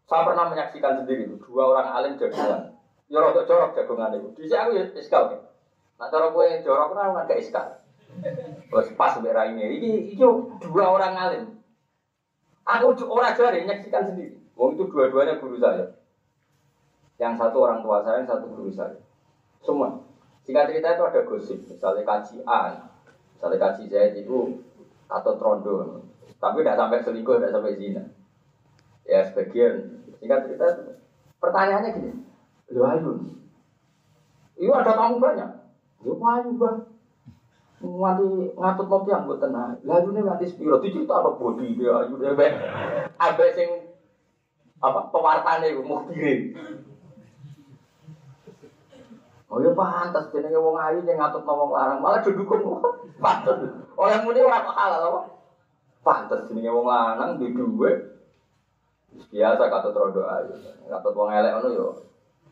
[0.06, 2.78] Saya pernah menyaksikan sendiri dua orang alim jagungan.
[3.10, 4.30] Ya rada jorok jagungan itu.
[4.38, 5.42] Di aku ya iskal nih.
[5.98, 7.68] Nah cara gue jorok kan nggak gak iskal.
[8.70, 10.28] Terus pas merah ini, ini itu
[10.62, 11.44] dua orang alim.
[12.70, 14.38] Aku orang jari menyaksikan sendiri.
[14.54, 15.90] Wong itu dua-duanya guru saya.
[17.18, 18.94] Yang satu orang tua saya, yang satu guru saya.
[19.66, 20.06] Semua.
[20.46, 22.88] Singkat cerita itu ada gosip, misalnya kaji A,
[23.38, 24.66] Misalnya kasih saya itu
[25.06, 26.02] atau trondo,
[26.42, 28.02] tapi tidak sampai selingkuh, tidak sampai zina.
[29.06, 30.02] Ya sebagian.
[30.18, 30.98] Singkat cerita,
[31.38, 32.12] pertanyaannya gini.
[32.74, 33.38] Lu ayu.
[34.58, 35.50] Iya ada tamu banyak.
[36.02, 36.78] Lu ayu bang.
[37.78, 39.78] Nganti ngatut kopi yang buat tenang.
[39.86, 40.82] Lalu ini nganti sepiro.
[40.82, 42.58] Itu cerita apa body dia ayu bang.
[43.22, 43.70] Abe sing
[44.82, 46.58] apa pewartane mau kirim.
[49.48, 52.84] Oh ya pantas jenenge wong ayu sing ngatut wong larang malah didukung
[53.24, 53.64] pantas.
[53.96, 55.20] Oleh muni ora halal apa?
[56.04, 57.96] Pantas jenenge wong lanang di dhuwit.
[59.32, 60.52] Biasa kata rodo ayu.
[60.92, 61.88] Kata wong elek ngono yo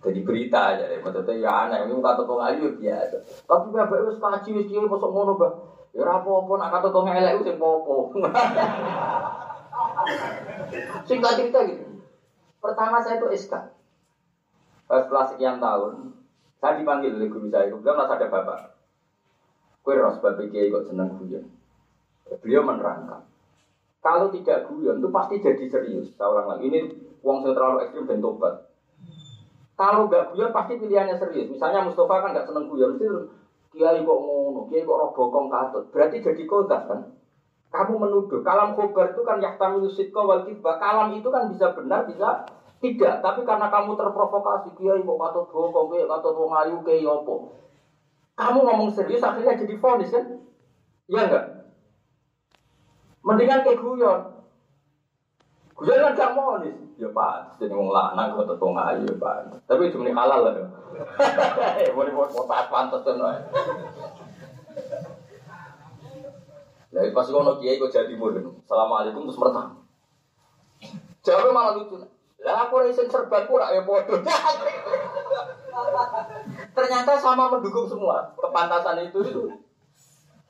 [0.05, 1.01] jadi berita aja deh.
[1.01, 3.17] Maksudnya ya aneh, ini kata wong ayu biasa.
[3.49, 5.53] Tapi bapak wis kaji wis kiye kosok ngono, Bang.
[5.95, 8.13] Ya apa-apa nak kata wong elek sing popo.
[11.07, 11.85] Singkat cerita gitu.
[12.61, 13.53] Pertama saya itu SK.
[14.85, 16.13] Setelah sekian tahun,
[16.66, 17.70] saya dipanggil oleh guru saya.
[17.70, 18.59] Kemudian masih ada bapak.
[19.86, 21.45] Kue ros bapak kiai kok seneng guyon.
[22.41, 23.22] Beliau menerangkan.
[24.01, 26.18] Kalau tidak guyon itu pasti jadi serius.
[26.18, 26.66] Saya ulang lagi.
[26.66, 26.80] Ini
[27.22, 28.66] uang yang terlalu ekstrim dan tobat.
[29.78, 31.53] Kalau nggak guyon pasti pilihannya serius.
[31.53, 32.97] Misalnya Mustafa kan nggak seneng guyon.
[32.97, 33.30] Itu
[33.70, 35.86] kiai kok ngono, kiai kok roh bokong katut.
[35.93, 37.13] Berarti jadi kodas kan?
[37.70, 38.41] Kamu menuduh.
[38.41, 42.41] Kalam khobar itu kan yahtamilu sidqa wal Kalam itu kan bisa benar, bisa
[42.84, 47.55] tidak, tapi karena kamu terprovokasi, kiai kok katut bokong, kiai katut wong ayu, kiai opo.
[48.36, 50.26] Kamu ngomong serius, akhirnya jadi fonis kan?
[51.07, 51.45] Iya enggak?
[53.23, 54.21] Mendingan kayak guyon.
[55.76, 56.76] Guyon kan gak monis.
[56.95, 59.36] Ya pak, jadi wong lanang kok tetong ayu ya pak.
[59.67, 60.53] Tapi cuma halal lah.
[61.95, 63.19] Boleh buat pas pantas tuh
[66.95, 68.47] Lah pas ngono kiai kok jadi murid.
[68.63, 69.84] Assalamualaikum terus mertam.
[71.26, 72.14] Jawabnya malah lucu.
[72.45, 74.21] Lah aku resen serban pura ya bodoh.
[76.77, 78.29] Ternyata sama mendukung semua.
[78.37, 79.49] Kepantasan itu itu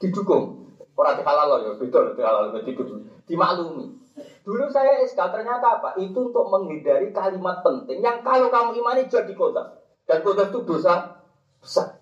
[0.04, 0.68] didukung.
[0.96, 3.08] Orang halal loh ya, betul halal didukung.
[3.24, 3.96] Dimaklumi.
[4.44, 5.96] Dulu saya SK ternyata apa?
[5.98, 9.80] Itu untuk menghindari kalimat penting yang kalau kamu imani jadi kota.
[10.06, 11.18] Dan kota itu dosa
[11.64, 11.98] besar.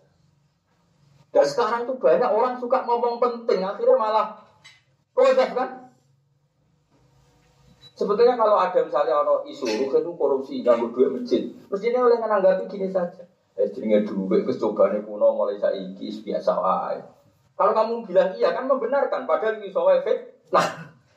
[1.34, 4.28] Dan sekarang tuh banyak orang suka ngomong penting, akhirnya malah
[5.16, 5.83] kota kan?
[7.94, 12.90] Sebetulnya kalau ada misalnya ono isu itu korupsi ganggu duit masjid, mestinya oleh menanggapi gini
[12.90, 13.22] saja.
[13.54, 16.98] Eh jenenge duit kecobane kuno mulai saiki biasa wae.
[17.54, 20.50] Kalau kamu bilang iya kan membenarkan padahal iso efek.
[20.50, 20.66] Nah,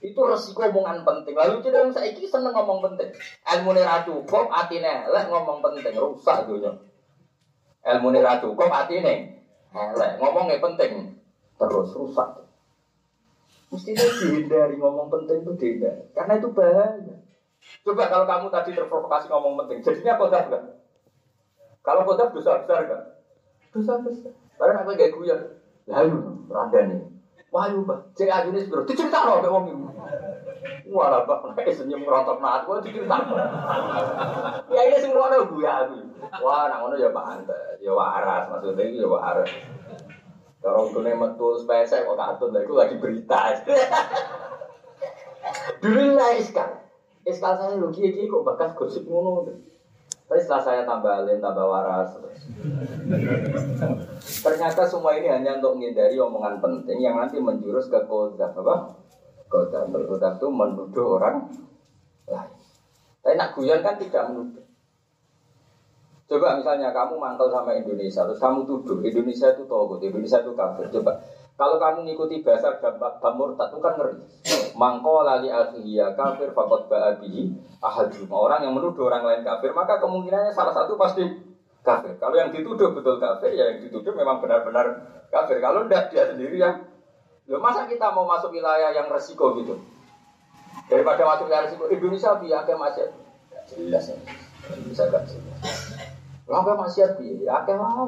[0.05, 1.33] itu resiko omongan penting.
[1.33, 3.09] Lalu jadi orang saiki seneng ngomong penting.
[3.43, 6.77] Ilmu ra cukup, atine elek ngomong penting, rusak dunia.
[7.83, 11.17] Ilmu ra cukup, atine elek ngomongnya penting,
[11.57, 12.46] terus rusak.
[13.77, 16.09] Mestinya dihindari ngomong penting itu dihindari.
[16.17, 17.17] Karena itu bahaya.
[17.85, 20.65] Coba kalau kamu tadi terprovokasi ngomong penting, jadinya kodaf kan?
[21.85, 23.03] Kalau kodaf dosa besar kan?
[23.77, 24.33] Dosa besar.
[24.57, 25.41] Karena aku gak guyon.
[25.87, 26.19] Lalu,
[26.49, 27.01] rada nih.
[27.55, 28.17] Wah, yuk, Pak.
[28.19, 28.89] Cek aja ini sebelum.
[28.89, 29.87] Dicerita loh, kayak ini.
[30.91, 31.55] Wah, lah, Pak.
[31.55, 32.67] Kayak senyum merontok naat.
[32.67, 33.17] Wah, dicerita.
[34.73, 35.99] Ya, ini semua ada gue aku.
[36.43, 37.79] Wah, nang ya pantas.
[37.79, 38.51] Ya waras.
[38.51, 39.51] Maksudnya itu ya waras.
[40.67, 43.55] Kalau kene metu spesek kok katut lha iku lagi berita.
[45.79, 46.83] Dulu lah iskal.
[47.23, 49.47] Iskal saya lho kiye kok bakas gosip ngono.
[50.27, 52.19] Tapi setelah saya tambah alim, tambah waras.
[54.43, 58.99] Ternyata semua ini hanya untuk menghindari omongan penting yang nanti menjurus ke kodam apa?
[59.47, 61.47] Kodam berkodam itu menuduh orang
[62.27, 62.59] lain.
[63.23, 64.67] Tapi nak guyon kan tidak menuduh.
[66.27, 70.91] Coba misalnya kamu mantel sama Indonesia, terus kamu tuduh Indonesia itu togut, Indonesia itu kafir.
[70.99, 71.23] Coba
[71.55, 72.75] kalau kamu ngikuti bahasa
[73.33, 74.15] murtad itu kan ngeri.
[74.75, 78.29] Mangko lali asliya kafir fakot ba'abihi ahadum.
[78.29, 81.25] Orang yang menuduh orang lain kafir, maka kemungkinannya salah satu pasti
[81.87, 82.19] kafir.
[82.19, 85.63] Kalau yang dituduh betul kafir, ya yang dituduh memang benar-benar kafir.
[85.63, 86.83] Kalau tidak dia sendiri yang
[87.47, 89.79] Loh, masa kita mau masuk wilayah yang resiko gitu?
[90.91, 93.07] Daripada masuk wilayah resiko, Indonesia biar masih
[93.71, 94.19] jelas ya.
[94.83, 95.86] Bisa gak jelas.
[96.47, 97.43] Lah apa maksiat piye?
[97.47, 98.07] Ya akeh wae.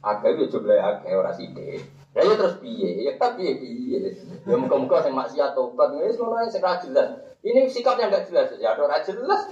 [0.00, 1.82] Akeh yo jumlah akeh ora sithik.
[2.14, 3.02] Ya ya terus piye?
[3.02, 3.98] Ya tapi piye piye.
[4.46, 7.08] Ya muka-muka sing maksiat tobat wis ngono sing jelas.
[7.42, 8.54] Ini sikapnya enggak jelas.
[8.62, 9.50] Ya ora jelas.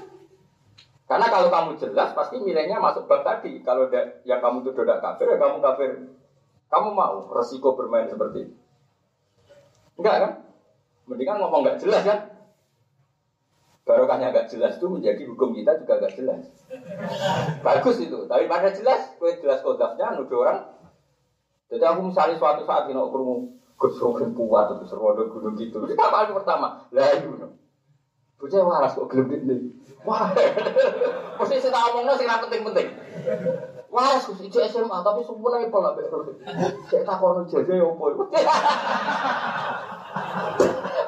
[1.08, 3.64] Karena kalau kamu jelas pasti nilainya masuk bab tadi.
[3.64, 3.88] Kalau
[4.28, 5.90] yang kamu tuh tidak kafir, ya kamu kafir.
[6.68, 8.54] Kamu mau resiko bermain seperti itu?
[9.96, 10.32] Enggak kan?
[11.08, 12.37] Mendingan ngomong enggak jelas kan?
[13.88, 16.44] Barokahnya agak jelas itu menjadi hukum kita juga agak jelas.
[17.64, 20.60] Bagus itu, tapi pada jelas, kue jelas kodafnya nuduh orang.
[21.72, 25.80] Jadi aku misalnya suatu saat ini aku kurung kesrokin kuat atau serwodo gunung gitu.
[25.88, 26.84] Kita apa pertama?
[26.92, 27.32] Lah itu.
[28.38, 29.56] Bocah waras kok gelem ini.
[30.06, 30.30] Wah.
[31.42, 32.88] Mesti saya tak omongno sing penting-penting.
[33.88, 35.96] Waras Gus ijo SMA tapi sempurna ipo lah
[36.86, 38.28] Saya tak kono jaga ya opo.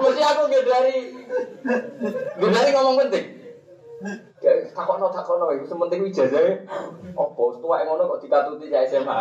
[0.01, 0.97] Mesti aku dari
[2.41, 3.25] dari ngomong penting.
[4.41, 6.65] Kayak takono takono itu sementing ijazah.
[7.13, 9.19] Opo tua yang ngono kok dikatuti saya SMA.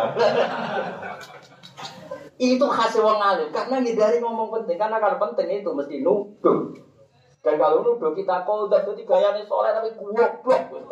[2.40, 6.72] itu khas wong alim karena ngindari ngomong penting karena kalau penting itu mesti nuduh.
[7.44, 10.84] Dan kalau nuduh kita koldak itu gayane soleh tapi goblok wis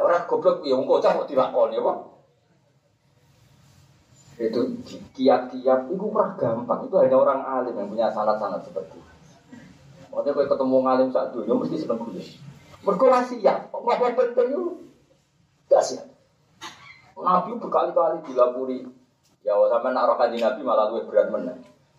[0.00, 1.92] Orang goblok ya wong kocak kok dilakoni apa?
[4.40, 4.60] Itu
[5.12, 6.88] kiat-kiat itu kurang gampang.
[6.88, 9.10] Itu hanya orang alim yang punya sanat-sanat seperti itu.
[10.10, 12.24] Makanya kalau ketemu ngalim saat dunia mesti seneng gue.
[12.80, 14.64] Mereka siap, ngomong penting itu
[15.68, 16.08] gak siap.
[17.20, 18.80] Nabi berkali-kali dilapuri,
[19.44, 21.52] ya sama nak rokaji Nabi malah lebih berat mana.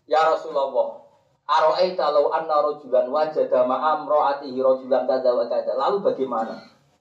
[0.09, 0.97] Ya Rasulullah,
[1.45, 5.77] Aro'aita law anna rojulan wajada ma'am rojulan kada wa kada.
[5.77, 6.57] Lalu bagaimana?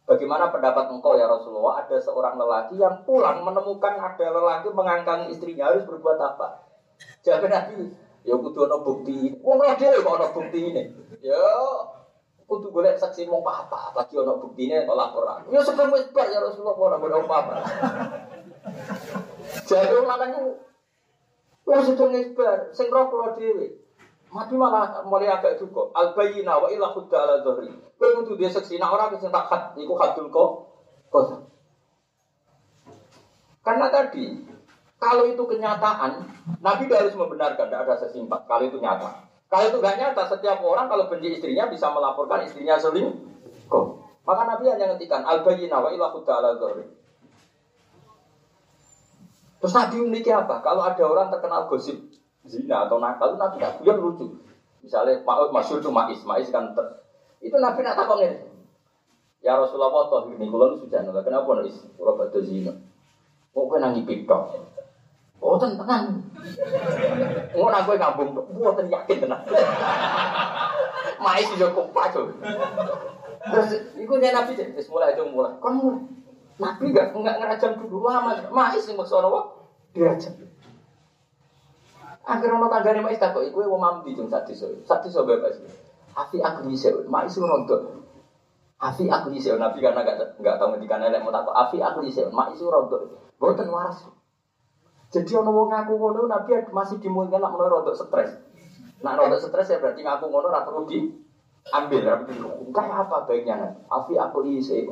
[0.09, 1.87] Bagaimana pendapat engkau ya Rasulullah?
[1.87, 6.67] Ada seorang lelaki yang pulang menemukan ada lelaki mengangkang istrinya harus berbuat apa?
[7.23, 9.33] Jawab Nabi, Ya kudu ana bukti.
[9.41, 10.83] Wong dhewe kok ana bukti ini.
[11.25, 11.41] Ya
[12.45, 15.49] kudu golek saksi mung apa lagi ana buktine kok laporan.
[15.49, 17.55] Ya sebelum bar ya Rasulullah ora ngono apa-apa.
[19.65, 20.45] Jadi lanang ku
[21.65, 23.80] wis sedeng wis bar, sing roh kula dhewe.
[24.31, 25.91] Mati malah mulai agak cukup.
[25.91, 30.31] Al bayyina wa ila khudda ala dia saksi nak ora sing tak khat iku hadul
[30.31, 30.51] kok.
[33.61, 34.47] Karena tadi
[35.01, 36.13] kalau itu kenyataan,
[36.61, 38.45] Nabi harus membenarkan, tidak ada sesimpat.
[38.45, 39.25] Kalau itu nyata.
[39.49, 43.87] Kalau itu gak nyata, setiap orang kalau benci istrinya bisa melaporkan istrinya selingkuh.
[44.29, 46.61] Maka Nabi hanya ngetikan, al-bayyina wa ila ala
[49.61, 50.61] Terus Nabi memiliki apa?
[50.61, 51.97] Kalau ada orang terkenal gosip
[52.51, 54.27] zina atau nakal, Nabi tidak punya lucu.
[54.83, 55.23] Misalnya
[55.55, 56.75] masyur cuma Ismail kan
[57.41, 58.21] itu Nabi nak takon
[59.41, 62.77] Ya Rasulullah toh ini kalau sudah nolak kenapa nih kalau batu zina?
[63.57, 64.29] Kok kena ngipik
[65.41, 66.21] Oh tenang.
[67.57, 68.45] Ngono aku ngambung tok.
[68.53, 69.41] Mboten yakin tenan.
[71.25, 72.13] Mai sih yo kompak
[73.41, 75.57] Terus iku nek nabi wis mulai itu mulai.
[75.57, 76.05] Kon mulai.
[76.61, 78.37] Nabi enggak enggak ngerajam dulu lama.
[78.53, 79.41] Mai sing maksud apa?
[79.97, 80.37] Dirajam.
[82.31, 84.71] Akhirnya ono tanggane mai tak kok iku wong mamdi jeng sak desa.
[84.87, 85.59] Sak desa bebas.
[86.15, 88.07] Afi aku bisa, mai sing rontok.
[88.79, 90.07] Afi aku bisa, Nabi karena
[90.39, 91.51] enggak tahu ngendikan elek mau takut.
[91.51, 93.19] Afi aku bisa, mai sing rontok.
[93.43, 94.07] Boten waras.
[95.11, 98.31] Jadi ono wong ngaku ngono Nabi masih dimungkinkan nak menurut untuk stres.
[99.03, 102.71] Nak untuk stres ya berarti ngaku ngono ora perlu diambil, ora perlu.
[102.71, 103.73] Kayak apa baiknya nih?
[103.91, 104.87] Afi aku isi.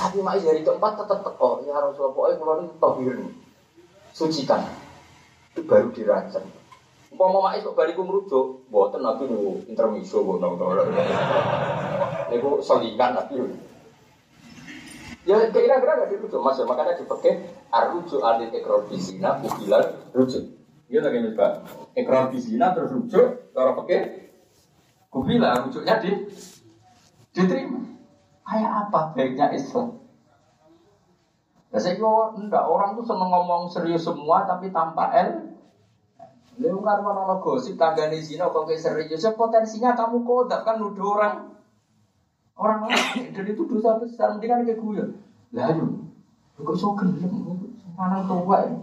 [0.00, 3.16] Tapi mak dari keempat tetap teko ya Rasulullah pokoknya kalau ini tohir
[4.16, 4.64] sucikan
[5.50, 6.46] itu baru dirancang.
[7.10, 10.56] Mau mak kok bariku merujuk, buatan nabi nu intermiso bono.
[12.30, 13.44] Niku selingan nabi.
[15.28, 19.84] Ya kira-kira gak dirujuk mas, ya, makanya dipakai arujuk alil ekor bisina ubilan
[20.16, 20.48] rujuk.
[20.88, 21.52] Iya lagi nih pak,
[21.92, 24.32] ekor bisina terus rujuk, kalau pakai
[25.12, 26.24] kubila rujuknya di
[27.36, 27.84] diterima.
[28.48, 29.99] Kayak apa baiknya Islam?
[31.70, 35.54] Ya saya kira enggak orang tuh seneng ngomong serius semua tapi tanpa L.
[36.60, 41.16] Lalu kan mana gosip tangga di sini kok serius, ya potensinya kamu kodak kan nuduh
[41.16, 41.50] orang
[42.60, 45.16] Orang lain dan itu dosa besar, mendingan kayak gue.
[45.56, 46.12] Lah ayo,
[46.60, 47.56] kok so gelem,
[47.96, 48.76] mana tua ya.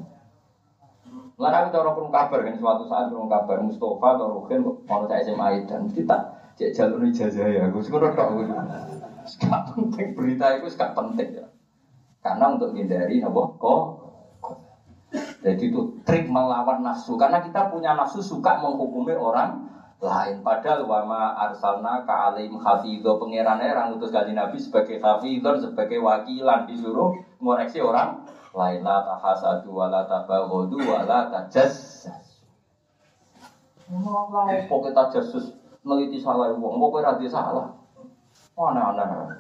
[1.38, 5.70] Lalu kita orang kabar kan suatu saat kurung kabar Mustafa atau Rukin mau saya SMA
[5.70, 6.18] dan kita
[6.58, 8.50] cek jalur ijazah ya, gue sekarang tak gue.
[9.46, 11.46] Gak penting berita itu gak penting ya.
[12.28, 14.08] Karena untuk menghindari nabo kok
[15.40, 17.16] jadi itu trik melawan nafsu.
[17.16, 19.64] Karena kita punya nafsu suka menghukumi orang
[20.04, 20.44] lain.
[20.44, 23.16] Padahal wama arsalna ka alim hafidho.
[23.16, 26.68] Pangeran orang utus kali nabi sebagai hafidho sebagai wakilan.
[26.68, 28.84] Disuruh ngoreksi orang lain.
[28.84, 32.12] La tahasadu wala tabaghadu wala tajassus
[33.88, 35.56] Ngomong pokoknya tajassus
[35.88, 37.72] neliti salah uang, pokoknya radi salah.
[38.60, 39.32] Aneh-aneh.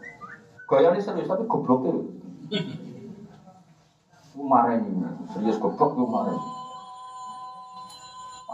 [0.72, 1.44] Gaya ini serius tapi.
[1.44, 2.16] Kemarin
[4.38, 6.40] ini, serius goblok kemarin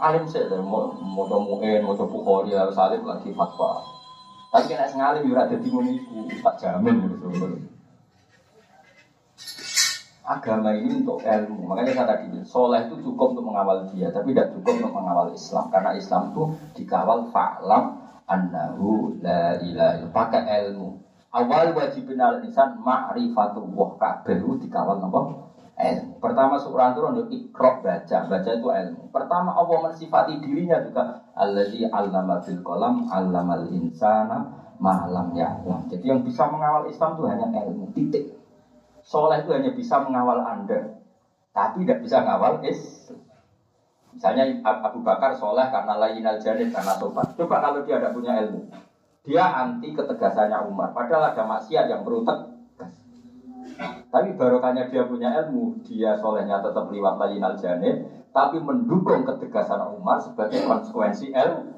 [0.04, 3.80] alim sih, mau mau muin, mau bukhori, harus alim lagi fatwa.
[4.50, 7.26] Tapi kena sengalim juga ada di muniku, tak jamin gitu.
[10.24, 14.56] Agama ini untuk ilmu, makanya saya tadi soleh itu cukup untuk mengawal dia, tapi tidak
[14.56, 16.42] cukup untuk mengawal Islam, karena Islam itu
[16.80, 20.96] dikawal fa'lam annahu la ilaha pakai ilmu.
[21.34, 25.20] Awal wajib al insan ma'rifatullah kabeh dikawal apa?
[25.74, 26.22] Ilmu.
[26.22, 29.10] Pertama surah turun untuk ikro baca, baca itu ilmu.
[29.10, 34.38] Pertama Allah mensifati dirinya juga allazi allama bil qalam allamal insana
[34.78, 35.90] malam ya'lam.
[35.90, 38.38] Jadi yang bisa mengawal Islam itu hanya ilmu, titik.
[39.04, 40.96] Soleh itu hanya bisa mengawal Anda,
[41.52, 43.20] tapi tidak bisa mengawal Islam.
[44.14, 47.26] Misalnya Abu Bakar soleh karena lain al karena sopan.
[47.34, 48.70] Coba kalau dia tidak punya ilmu,
[49.26, 50.94] Dia anti ketegasannya Umar.
[50.94, 52.53] Padahal ada maksiat yang tegas.
[54.10, 57.58] Tapi barokahnya dia punya ilmu, dia solehnya tetap liwat lain al
[58.34, 61.70] tapi mendukung ketegasan Umar sebagai konsekuensi ilmu.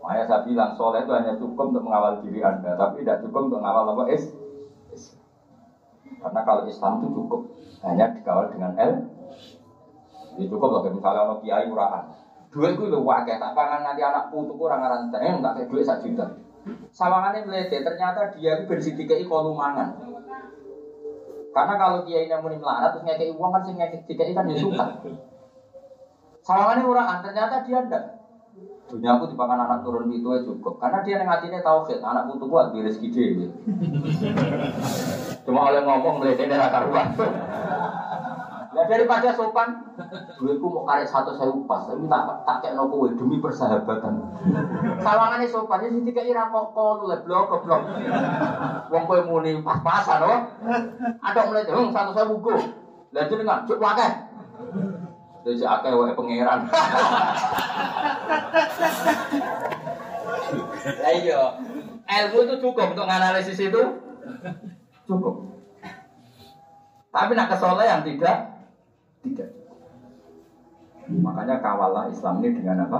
[0.00, 3.58] Makanya saya bilang soleh itu hanya cukup untuk mengawal diri anda, tapi tidak cukup untuk
[3.58, 4.32] mengawal apa is.
[6.22, 7.40] Karena kalau Islam itu cukup
[7.82, 8.92] hanya dikawal dengan L.
[10.38, 12.06] Ya cukup loh, misalnya orang kiai murahan.
[12.54, 15.84] Duit itu loh wakai, tak pangan nanti anak putu kurang ngaran eh nggak kayak duit
[15.84, 16.38] satu juta.
[16.94, 20.05] Sawangannya melete, ternyata dia itu bersih dikai kolumangan.
[21.56, 24.60] Karena kalau kiai yang muni melarat terus ngekei uang kan sih ngekei dikai kan ya
[24.60, 24.84] suka.
[26.44, 28.04] Sawangannya murahan, ternyata dia ndak.
[28.92, 30.76] Dunia aku dipakan anak turun itu ya cukup.
[30.76, 33.48] Karena dia yang hatinya tauhid, anak putu buat di rezeki dia.
[35.48, 36.84] Cuma oleh ngomong melihat ini raka
[38.76, 39.88] Ya daripada sopan,
[40.36, 44.20] duitku mau karek satu saya upas, tapi tak tak kayak nopo demi persahabatan.
[45.00, 47.82] Sawangannya sopan, ini tiga ira kok kok lu blok blok.
[48.92, 50.44] Wong kowe muni pas-pasan loh.
[51.24, 52.52] Ada mulai dong satu saya buku.
[53.16, 54.08] Lah dengan cuk wae.
[55.48, 56.68] Jadi akeh wae pangeran.
[60.84, 61.40] Lah iya,
[62.04, 63.82] ilmu itu cukup untuk menganalisis itu.
[65.08, 65.48] Cukup.
[67.08, 68.55] Tapi nak kesolehan tidak
[69.26, 69.50] tidak.
[71.06, 72.98] Makanya kawalah Islam ini dengan apa?